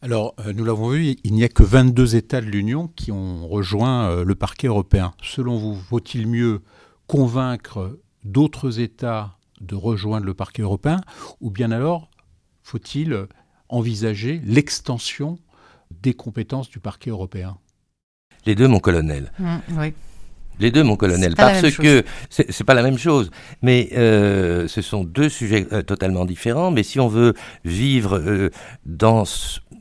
Alors, 0.00 0.34
euh, 0.40 0.52
nous 0.52 0.64
l'avons 0.64 0.88
vu, 0.88 1.16
il 1.22 1.34
n'y 1.34 1.44
a 1.44 1.48
que 1.48 1.62
22 1.62 2.16
États 2.16 2.40
de 2.40 2.46
l'Union 2.46 2.88
qui 2.88 3.12
ont 3.12 3.46
rejoint 3.46 4.10
euh, 4.10 4.24
le 4.24 4.34
parquet 4.34 4.66
européen. 4.66 5.14
Selon 5.22 5.58
vous, 5.58 5.74
vaut-il 5.74 6.26
mieux 6.26 6.62
convaincre 7.06 8.00
d'autres 8.24 8.80
États 8.80 9.36
de 9.60 9.76
rejoindre 9.76 10.26
le 10.26 10.34
parquet 10.34 10.62
européen 10.62 11.00
ou 11.40 11.50
bien 11.50 11.70
alors 11.70 12.10
faut-il 12.62 13.26
envisager 13.68 14.40
l'extension 14.44 15.38
des 15.90 16.14
compétences 16.14 16.68
du 16.68 16.80
parquet 16.80 17.10
européen? 17.10 17.58
Les 18.44 18.54
deux, 18.54 18.66
mon 18.66 18.80
colonel. 18.80 19.30
Mmh, 19.38 19.56
oui. 19.78 19.94
Les 20.60 20.70
deux, 20.70 20.82
mon 20.82 20.96
colonel, 20.96 21.34
parce 21.34 21.76
que 21.76 22.04
c'est 22.30 22.64
pas 22.64 22.74
la 22.74 22.82
même 22.82 22.98
chose. 22.98 23.30
Mais 23.62 23.90
euh, 23.96 24.68
ce 24.68 24.82
sont 24.82 25.04
deux 25.04 25.28
sujets 25.28 25.66
euh, 25.72 25.82
totalement 25.82 26.24
différents. 26.24 26.70
Mais 26.70 26.82
si 26.82 27.00
on 27.00 27.08
veut 27.08 27.34
vivre 27.64 28.18
euh, 28.18 28.50
dans 28.86 29.24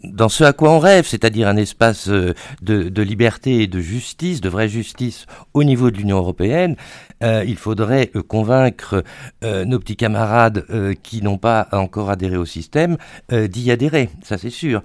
dans 0.04 0.30
ce 0.30 0.44
à 0.44 0.52
quoi 0.52 0.72
on 0.72 0.80
rêve, 0.80 1.06
c'est-à-dire 1.06 1.48
un 1.48 1.58
espace 1.58 2.08
de, 2.08 2.34
de, 2.64 3.02
liberté 3.04 3.62
et 3.62 3.68
de 3.68 3.80
justice, 3.80 4.42
de 4.42 4.50
vraie 4.50 4.68
justice 4.68 5.28
au 5.54 5.64
niveau 5.64 5.92
de 5.92 5.98
l'Union 5.98 6.18
européenne, 6.18 6.76
il 7.22 7.56
faudrait 7.56 8.10
convaincre 8.28 9.04
nos 9.44 9.78
petits 9.78 9.96
camarades 9.96 10.66
qui 11.04 11.22
n'ont 11.22 11.38
pas 11.38 11.68
encore 11.72 12.10
adhéré 12.10 12.36
au 12.36 12.46
système 12.46 12.98
d'y 13.32 13.70
adhérer, 13.70 14.10
ça 14.24 14.40
c'est 14.40 14.50
sûr. 14.50 14.82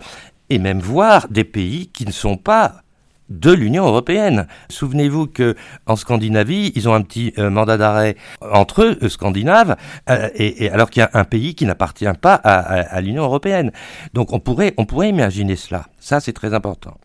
Et 0.50 0.58
même 0.58 0.80
voir 0.80 1.28
des 1.30 1.44
pays 1.44 1.86
qui 1.86 2.04
ne 2.04 2.12
sont 2.12 2.36
pas 2.36 2.82
de 3.28 3.50
l'Union 3.50 3.86
européenne. 3.86 4.46
Souvenez-vous 4.68 5.26
que 5.26 5.56
en 5.86 5.96
Scandinavie, 5.96 6.72
ils 6.74 6.88
ont 6.88 6.94
un 6.94 7.02
petit 7.02 7.32
euh, 7.38 7.50
mandat 7.50 7.76
d'arrêt 7.76 8.16
entre 8.40 8.82
eux, 8.82 8.98
euh, 9.02 9.08
scandinaves, 9.08 9.76
euh, 10.08 10.28
et, 10.34 10.70
alors 10.70 10.90
qu'il 10.90 11.00
y 11.00 11.04
a 11.04 11.10
un 11.14 11.24
pays 11.24 11.54
qui 11.54 11.66
n'appartient 11.66 12.06
pas 12.20 12.34
à, 12.34 13.00
l'Union 13.00 13.24
européenne. 13.24 13.72
Donc 14.14 14.32
on 14.32 14.40
pourrait, 14.40 14.74
on 14.76 14.84
pourrait 14.84 15.08
imaginer 15.08 15.56
cela. 15.56 15.86
Ça, 16.00 16.20
c'est 16.20 16.32
très 16.32 16.54
important. 16.54 16.98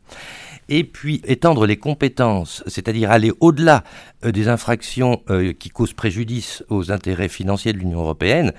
Et 0.70 0.84
puis 0.84 1.22
étendre 1.26 1.66
les 1.66 1.78
compétences, 1.78 2.64
c'est-à-dire 2.68 3.12
aller 3.12 3.32
au-delà 3.40 3.84
des 4.24 4.48
infractions 4.48 5.22
qui 5.60 5.70
causent 5.70 5.94
préjudice 5.94 6.64
aux 6.70 6.92
intérêts 6.92 7.28
financiers 7.28 7.74
de 7.74 7.80
l'Union 7.80 8.00
européenne 8.02 8.54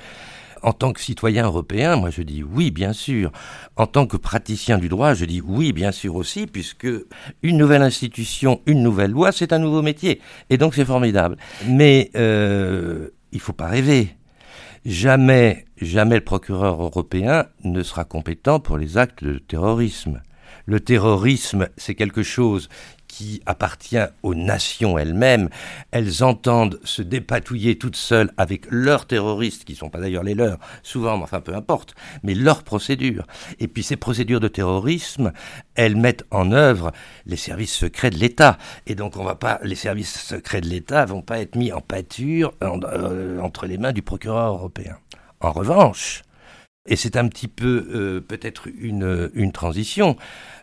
en 0.62 0.72
tant 0.72 0.92
que 0.92 1.00
citoyen 1.00 1.44
européen, 1.44 1.96
moi 1.96 2.10
je 2.10 2.22
dis 2.22 2.42
oui, 2.42 2.70
bien 2.70 2.92
sûr. 2.92 3.32
En 3.76 3.86
tant 3.86 4.06
que 4.06 4.16
praticien 4.16 4.78
du 4.78 4.88
droit, 4.88 5.14
je 5.14 5.24
dis 5.24 5.40
oui, 5.40 5.72
bien 5.72 5.92
sûr 5.92 6.14
aussi, 6.16 6.46
puisque 6.46 6.88
une 7.42 7.56
nouvelle 7.56 7.82
institution, 7.82 8.60
une 8.66 8.82
nouvelle 8.82 9.10
loi, 9.10 9.32
c'est 9.32 9.52
un 9.52 9.58
nouveau 9.58 9.82
métier. 9.82 10.20
Et 10.50 10.58
donc 10.58 10.74
c'est 10.74 10.84
formidable. 10.84 11.36
Mais 11.66 12.10
euh, 12.16 13.08
il 13.32 13.40
faut 13.40 13.52
pas 13.52 13.68
rêver. 13.68 14.16
Jamais, 14.84 15.66
jamais 15.80 16.16
le 16.16 16.24
procureur 16.24 16.82
européen 16.82 17.46
ne 17.62 17.82
sera 17.82 18.04
compétent 18.04 18.58
pour 18.58 18.78
les 18.78 18.98
actes 18.98 19.22
de 19.22 19.38
terrorisme. 19.38 20.22
Le 20.66 20.80
terrorisme, 20.80 21.68
c'est 21.76 21.94
quelque 21.94 22.22
chose 22.22 22.68
qui 23.12 23.42
appartient 23.44 24.06
aux 24.22 24.34
nations 24.34 24.96
elles-mêmes. 24.96 25.50
Elles 25.90 26.24
entendent 26.24 26.80
se 26.82 27.02
dépatouiller 27.02 27.76
toutes 27.76 27.94
seules 27.94 28.32
avec 28.38 28.64
leurs 28.70 29.06
terroristes, 29.06 29.64
qui 29.64 29.72
ne 29.72 29.76
sont 29.76 29.90
pas 29.90 30.00
d'ailleurs 30.00 30.22
les 30.22 30.34
leurs, 30.34 30.58
souvent, 30.82 31.18
mais 31.18 31.24
enfin 31.24 31.42
peu 31.42 31.54
importe, 31.54 31.94
mais 32.22 32.34
leurs 32.34 32.62
procédures. 32.62 33.26
Et 33.60 33.68
puis 33.68 33.82
ces 33.82 33.96
procédures 33.96 34.40
de 34.40 34.48
terrorisme, 34.48 35.32
elles 35.74 35.94
mettent 35.94 36.24
en 36.30 36.52
œuvre 36.52 36.90
les 37.26 37.36
services 37.36 37.74
secrets 37.74 38.08
de 38.08 38.16
l'État. 38.16 38.56
Et 38.86 38.94
donc 38.94 39.18
on 39.18 39.24
va 39.24 39.34
pas, 39.34 39.60
les 39.62 39.74
services 39.74 40.18
secrets 40.18 40.62
de 40.62 40.68
l'État 40.68 41.04
vont 41.04 41.20
pas 41.20 41.38
être 41.38 41.54
mis 41.54 41.70
en 41.70 41.82
pâture 41.82 42.54
euh, 42.62 43.38
entre 43.40 43.66
les 43.66 43.76
mains 43.76 43.92
du 43.92 44.00
procureur 44.00 44.54
européen. 44.54 44.96
En 45.40 45.52
revanche, 45.52 46.22
et 46.86 46.96
c'est 46.96 47.16
un 47.16 47.28
petit 47.28 47.48
peu 47.48 47.86
euh, 47.94 48.20
peut-être 48.20 48.68
une, 48.80 49.52
transition, 49.52 50.16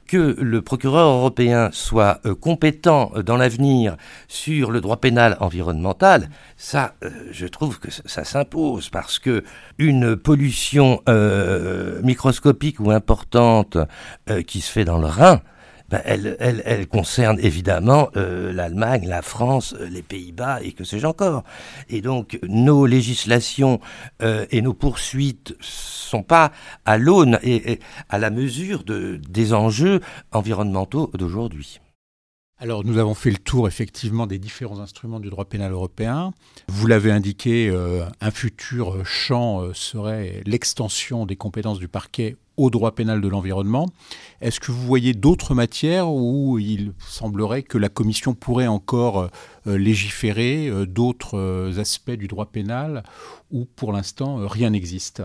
que 0.05 0.35
le 0.39 0.61
procureur 0.61 1.07
européen 1.07 1.69
soit 1.71 2.19
euh, 2.25 2.35
compétent 2.35 3.11
dans 3.25 3.37
l'avenir 3.37 3.95
sur 4.27 4.71
le 4.71 4.81
droit 4.81 4.97
pénal 4.97 5.37
environnemental, 5.39 6.29
ça, 6.57 6.95
euh, 7.03 7.09
je 7.31 7.45
trouve 7.45 7.79
que 7.79 7.89
ça, 7.91 8.23
s'impose 8.25 8.89
parce 8.89 9.17
que 9.17 9.43
une 9.77 10.17
pollution 10.17 11.01
microscopique 12.03 12.79
ou 12.79 12.91
importante 12.91 13.77
qui 14.45 14.61
se 14.61 14.71
fait 14.71 14.85
dans 14.85 14.99
le 14.99 15.07
Rhin, 15.07 15.41
ben, 15.89 16.01
elle, 16.05 16.37
elle, 16.39 16.61
elle, 16.65 16.87
concerne 16.87 17.39
évidemment 17.39 18.09
euh, 18.15 18.53
l'Allemagne, 18.53 19.07
la 19.07 19.23
France, 19.23 19.73
euh, 19.79 19.89
les 19.89 20.03
Pays-Bas 20.03 20.59
et 20.61 20.73
que 20.73 20.83
sais-je 20.83 21.07
encore. 21.07 21.43
Et 21.89 22.01
donc 22.01 22.37
nos 22.43 22.85
législations 22.85 23.79
euh, 24.21 24.45
et 24.51 24.61
nos 24.61 24.75
poursuites 24.75 25.55
sont 25.61 26.21
pas 26.21 26.51
à 26.85 26.99
l'aune 26.99 27.39
et, 27.41 27.79
à 28.09 28.19
la 28.19 28.29
mesure 28.29 28.83
de, 28.83 29.19
des 29.27 29.53
enjeux 29.53 29.99
environnementaux 30.31 31.09
d'aujourd'hui. 31.15 31.79
Alors 32.59 32.83
nous 32.83 32.97
avons 32.97 33.13
fait 33.13 33.31
le 33.31 33.37
tour 33.37 33.67
effectivement 33.67 34.27
des 34.27 34.37
différents 34.37 34.79
instruments 34.79 35.21
du 35.21 35.29
droit 35.29 35.45
pénal 35.45 35.71
européen. 35.71 36.33
Vous 36.67 36.87
l'avez 36.87 37.11
indiqué, 37.11 37.73
un 38.19 38.31
futur 38.31 39.05
champ 39.05 39.73
serait 39.73 40.43
l'extension 40.45 41.25
des 41.25 41.37
compétences 41.37 41.79
du 41.79 41.87
parquet 41.87 42.35
au 42.59 42.69
droit 42.69 42.93
pénal 42.93 43.21
de 43.21 43.27
l'environnement. 43.29 43.87
Est-ce 44.41 44.59
que 44.59 44.73
vous 44.73 44.85
voyez 44.85 45.13
d'autres 45.13 45.55
matières 45.55 46.11
où 46.11 46.59
il 46.59 46.93
semblerait 46.99 47.63
que 47.63 47.77
la 47.77 47.87
Commission 47.87 48.35
pourrait 48.35 48.67
encore 48.67 49.29
euh, 49.65 49.77
légiférer, 49.77 50.67
euh, 50.67 50.85
d'autres 50.85 51.37
euh, 51.37 51.79
aspects 51.79 52.11
du 52.11 52.27
droit 52.27 52.47
pénal 52.47 53.03
où 53.49 53.63
pour 53.63 53.93
l'instant 53.93 54.45
rien 54.45 54.71
n'existe? 54.71 55.23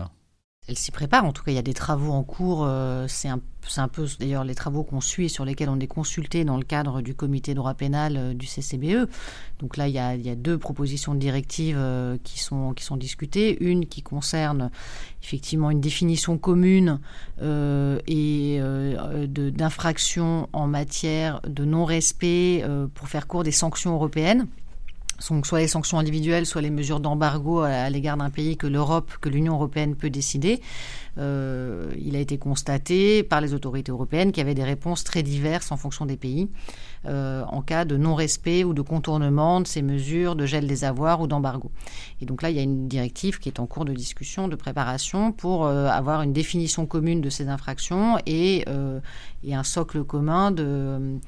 Elle 0.67 0.77
s'y 0.77 0.91
prépare. 0.91 1.25
En 1.25 1.31
tout 1.31 1.43
cas, 1.43 1.51
il 1.51 1.55
y 1.55 1.59
a 1.59 1.63
des 1.63 1.73
travaux 1.73 2.11
en 2.11 2.23
cours. 2.23 2.63
Euh, 2.65 3.05
c'est 3.07 3.27
un, 3.27 3.39
peu 3.87 4.05
d'ailleurs 4.19 4.43
les 4.43 4.55
travaux 4.55 4.83
qu'on 4.83 5.01
suit 5.01 5.25
et 5.25 5.29
sur 5.29 5.45
lesquels 5.45 5.69
on 5.69 5.79
est 5.79 5.87
consulté 5.87 6.43
dans 6.43 6.57
le 6.57 6.63
cadre 6.63 7.01
du 7.01 7.13
comité 7.13 7.53
droit 7.53 7.75
pénal 7.75 8.15
euh, 8.17 8.33
du 8.33 8.47
CCBE. 8.47 9.07
Donc 9.59 9.77
là, 9.77 9.87
il 9.87 9.93
y 9.93 9.99
a, 9.99 10.35
deux 10.35 10.57
propositions 10.57 11.13
de 11.13 11.19
directives 11.19 11.77
euh, 11.77 12.17
qui, 12.23 12.39
sont, 12.39 12.73
qui 12.73 12.83
sont 12.83 12.97
discutées. 12.97 13.63
Une 13.63 13.85
qui 13.85 14.01
concerne 14.01 14.71
effectivement 15.23 15.69
une 15.69 15.81
définition 15.81 16.37
commune 16.37 16.99
et 17.41 18.59
d'infraction 19.27 20.49
en 20.53 20.67
matière 20.67 21.41
de 21.47 21.65
non-respect 21.65 22.63
pour 22.93 23.07
faire 23.07 23.27
court 23.27 23.43
des 23.43 23.51
sanctions 23.51 23.93
européennes 23.93 24.47
soit 25.19 25.59
les 25.59 25.67
sanctions 25.67 25.99
individuelles, 25.99 26.45
soit 26.45 26.61
les 26.61 26.69
mesures 26.69 26.99
d'embargo 26.99 27.59
à, 27.59 27.89
l'égard 27.89 28.17
d'un 28.17 28.29
pays 28.29 28.57
que 28.57 28.67
l'Europe, 28.67 29.11
que 29.21 29.29
l'Union 29.29 29.53
européenne 29.53 29.95
peut 29.95 30.09
décider. 30.09 30.61
Euh, 31.17 31.93
il 31.97 32.15
a 32.17 32.19
été 32.19 32.37
constaté 32.37 33.23
par 33.23 33.39
les 33.39 33.53
autorités 33.53 33.91
européennes 33.91 34.33
qu'il 34.33 34.41
y 34.41 34.45
avait 34.45 34.53
des 34.53 34.65
réponses 34.65 35.05
très 35.05 35.23
diverses 35.23 35.71
en 35.71 35.77
fonction 35.77 36.05
des 36.05 36.17
pays 36.17 36.49
euh, 37.05 37.43
en 37.47 37.61
cas 37.61 37.85
de 37.85 37.95
non-respect 37.95 38.65
ou 38.65 38.73
de 38.73 38.81
contournement 38.81 39.61
de 39.61 39.67
ces 39.67 39.81
mesures 39.81 40.35
de 40.35 40.45
gel 40.45 40.67
des 40.67 40.83
avoirs 40.83 41.21
ou 41.21 41.27
d'embargo. 41.27 41.71
Et 42.19 42.25
donc 42.25 42.41
là, 42.41 42.49
il 42.49 42.57
y 42.57 42.59
a 42.59 42.63
une 42.63 42.89
directive 42.89 43.39
qui 43.39 43.47
est 43.47 43.61
en 43.61 43.65
cours 43.65 43.85
de 43.85 43.93
discussion, 43.93 44.49
de 44.49 44.55
préparation 44.55 45.31
pour 45.31 45.65
euh, 45.65 45.87
avoir 45.87 46.21
une 46.21 46.33
définition 46.33 46.85
commune 46.85 47.21
de 47.21 47.29
ces 47.29 47.47
infractions 47.47 48.17
et 48.25 48.65
un 48.67 49.63
socle 49.63 50.03
commun 50.03 50.51
de 50.51 51.19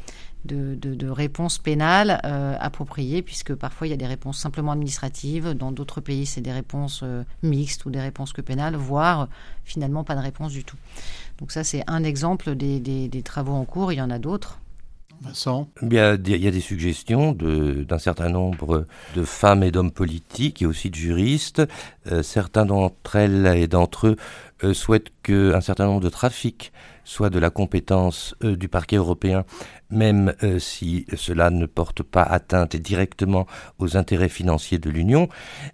de, 0.45 1.09
réponses 1.09 1.57
pénales 1.57 2.21
euh, 2.25 2.55
appropriées, 2.59 3.21
puisque 3.21 3.53
parfois 3.53 3.88
il 3.88 3.91
y 3.91 3.93
a 3.93 3.97
des 3.97 4.07
réponses 4.07 4.38
simplement 4.38 4.71
administratives, 4.71 5.53
dans 5.53 5.71
d'autres 5.71 6.01
pays 6.01 6.25
c'est 6.25 6.41
des 6.41 6.51
réponses 6.51 7.01
euh, 7.03 7.23
mixtes 7.43 7.85
ou 7.85 7.89
des 7.89 8.01
réponses 8.01 8.33
que 8.33 8.41
pénales, 8.41 8.75
voire 8.75 9.27
finalement 9.63 10.03
pas 10.03 10.15
de 10.15 10.21
réponse 10.21 10.51
du 10.51 10.63
tout. 10.63 10.77
Donc 11.39 11.51
ça 11.51 11.63
c'est 11.63 11.83
un 11.88 12.03
exemple 12.03 12.55
des, 12.55 13.21
travaux 13.23 13.53
en 13.53 13.65
cours, 13.65 13.91
il 13.91 13.97
y 13.97 14.01
en 14.01 14.09
a 14.09 14.19
d'autres. 14.19 14.59
Vincent? 15.21 15.67
Il 15.81 15.91
y, 15.93 15.97
a 15.97 16.15
des, 16.15 16.33
il 16.33 16.43
y 16.43 16.47
a 16.47 16.51
des 16.51 16.61
suggestions 16.61 17.31
d'un 17.31 17.97
certain 17.97 18.29
nombre 18.29 18.85
de 19.15 19.23
femmes 19.23 19.63
et 19.63 19.71
d'hommes 19.71 19.91
politiques 19.91 20.61
et 20.61 20.67
aussi 20.67 20.91
de 20.91 20.95
juristes. 20.95 21.63
Euh, 22.11 22.21
certains 22.21 22.67
d'entre 22.67 23.15
elles 23.15 23.47
et 23.47 23.67
d'entre 23.67 24.15
eux 24.61 24.73
souhaitent 24.75 25.11
qu'un 25.23 25.61
certain 25.61 25.85
nombre 25.85 26.01
de 26.01 26.09
trafics 26.09 26.71
soit 27.08 27.30
de 27.30 27.39
la 27.39 27.49
compétence 27.49 28.36
euh, 28.43 28.58
du 28.58 28.68
parquet 28.68 28.97
européen, 28.97 29.45
même 29.89 30.34
euh, 30.43 30.60
si 30.60 31.05
cela 31.16 31.49
ne 31.49 31.66
porte 31.66 32.03
pas 32.03 32.22
atteinte 32.22 32.76
directement 32.76 33.47
aux 33.80 33.95
intérêts 33.95 34.28
financiers 34.28 34.78
de 34.78 34.89
l'Union, 34.89 35.30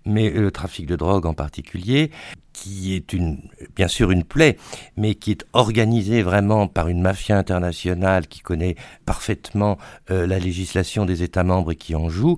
mais 0.06 0.30
le 0.30 0.52
trafic 0.52 0.86
de 0.86 0.96
drogue 0.96 1.26
en 1.26 1.34
particulier, 1.34 2.12
qui 2.54 2.94
est 2.94 3.14
une, 3.14 3.40
bien 3.76 3.88
sûr 3.88 4.12
une 4.12 4.24
plaie, 4.24 4.58
mais 4.96 5.16
qui 5.16 5.32
est 5.32 5.44
organisée 5.54 6.22
vraiment 6.22 6.68
par 6.68 6.88
une 6.88 7.02
mafia 7.02 7.36
internationale 7.36 8.28
qui 8.28 8.42
connaît 8.42 8.76
parfaitement 9.08 9.80
euh, 10.12 10.28
la 10.28 10.38
législation 10.38 11.04
des 11.04 11.24
États 11.24 11.44
membres 11.44 11.72
et 11.72 11.76
qui 11.76 11.96
en 11.96 12.10
joue, 12.10 12.38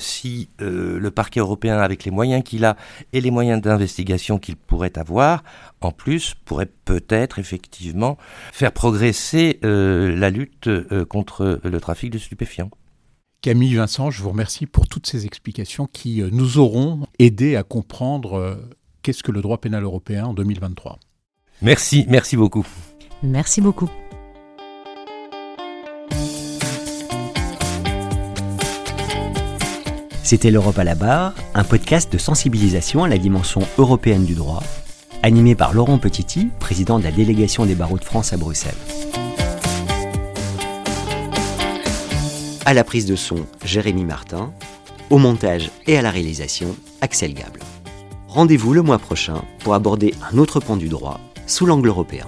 si 0.00 0.50
le 0.58 1.08
parquet 1.10 1.40
européen, 1.40 1.78
avec 1.78 2.04
les 2.04 2.10
moyens 2.10 2.42
qu'il 2.44 2.64
a 2.64 2.76
et 3.14 3.20
les 3.20 3.30
moyens 3.30 3.62
d'investigation 3.62 4.38
qu'il 4.38 4.56
pourrait 4.56 4.98
avoir, 4.98 5.44
en 5.80 5.92
plus, 5.92 6.34
pourrait 6.44 6.70
peut-être 6.84 7.38
effectivement 7.38 8.17
faire 8.52 8.72
progresser 8.72 9.58
euh, 9.64 10.14
la 10.14 10.30
lutte 10.30 10.68
euh, 10.68 11.04
contre 11.04 11.60
le 11.62 11.80
trafic 11.80 12.10
de 12.10 12.18
stupéfiants. 12.18 12.70
Camille 13.40 13.74
Vincent, 13.74 14.10
je 14.10 14.22
vous 14.22 14.30
remercie 14.30 14.66
pour 14.66 14.88
toutes 14.88 15.06
ces 15.06 15.26
explications 15.26 15.86
qui 15.86 16.22
euh, 16.22 16.28
nous 16.32 16.58
auront 16.58 17.06
aidé 17.18 17.56
à 17.56 17.62
comprendre 17.62 18.58
qu'est-ce 19.02 19.22
que 19.22 19.32
le 19.32 19.42
droit 19.42 19.58
pénal 19.58 19.84
européen 19.84 20.26
en 20.26 20.34
2023. 20.34 20.98
Merci, 21.62 22.04
merci 22.08 22.36
beaucoup. 22.36 22.66
Merci 23.22 23.60
beaucoup. 23.60 23.90
C'était 30.22 30.50
l'Europe 30.50 30.78
à 30.78 30.84
la 30.84 30.94
barre, 30.94 31.34
un 31.54 31.64
podcast 31.64 32.12
de 32.12 32.18
sensibilisation 32.18 33.02
à 33.02 33.08
la 33.08 33.16
dimension 33.16 33.62
européenne 33.78 34.26
du 34.26 34.34
droit 34.34 34.62
animé 35.22 35.54
par 35.54 35.74
Laurent 35.74 35.98
Petiti, 35.98 36.48
président 36.58 36.98
de 36.98 37.04
la 37.04 37.10
délégation 37.10 37.66
des 37.66 37.74
barreaux 37.74 37.98
de 37.98 38.04
France 38.04 38.32
à 38.32 38.36
Bruxelles. 38.36 38.74
À 42.64 42.74
la 42.74 42.84
prise 42.84 43.06
de 43.06 43.16
son, 43.16 43.46
Jérémy 43.64 44.04
Martin. 44.04 44.52
Au 45.10 45.16
montage 45.16 45.70
et 45.86 45.96
à 45.96 46.02
la 46.02 46.10
réalisation, 46.10 46.76
Axel 47.00 47.32
Gable. 47.32 47.60
Rendez-vous 48.28 48.74
le 48.74 48.82
mois 48.82 48.98
prochain 48.98 49.42
pour 49.60 49.72
aborder 49.72 50.14
un 50.30 50.36
autre 50.36 50.60
pan 50.60 50.76
du 50.76 50.88
droit 50.88 51.18
sous 51.46 51.64
l'angle 51.64 51.88
européen. 51.88 52.26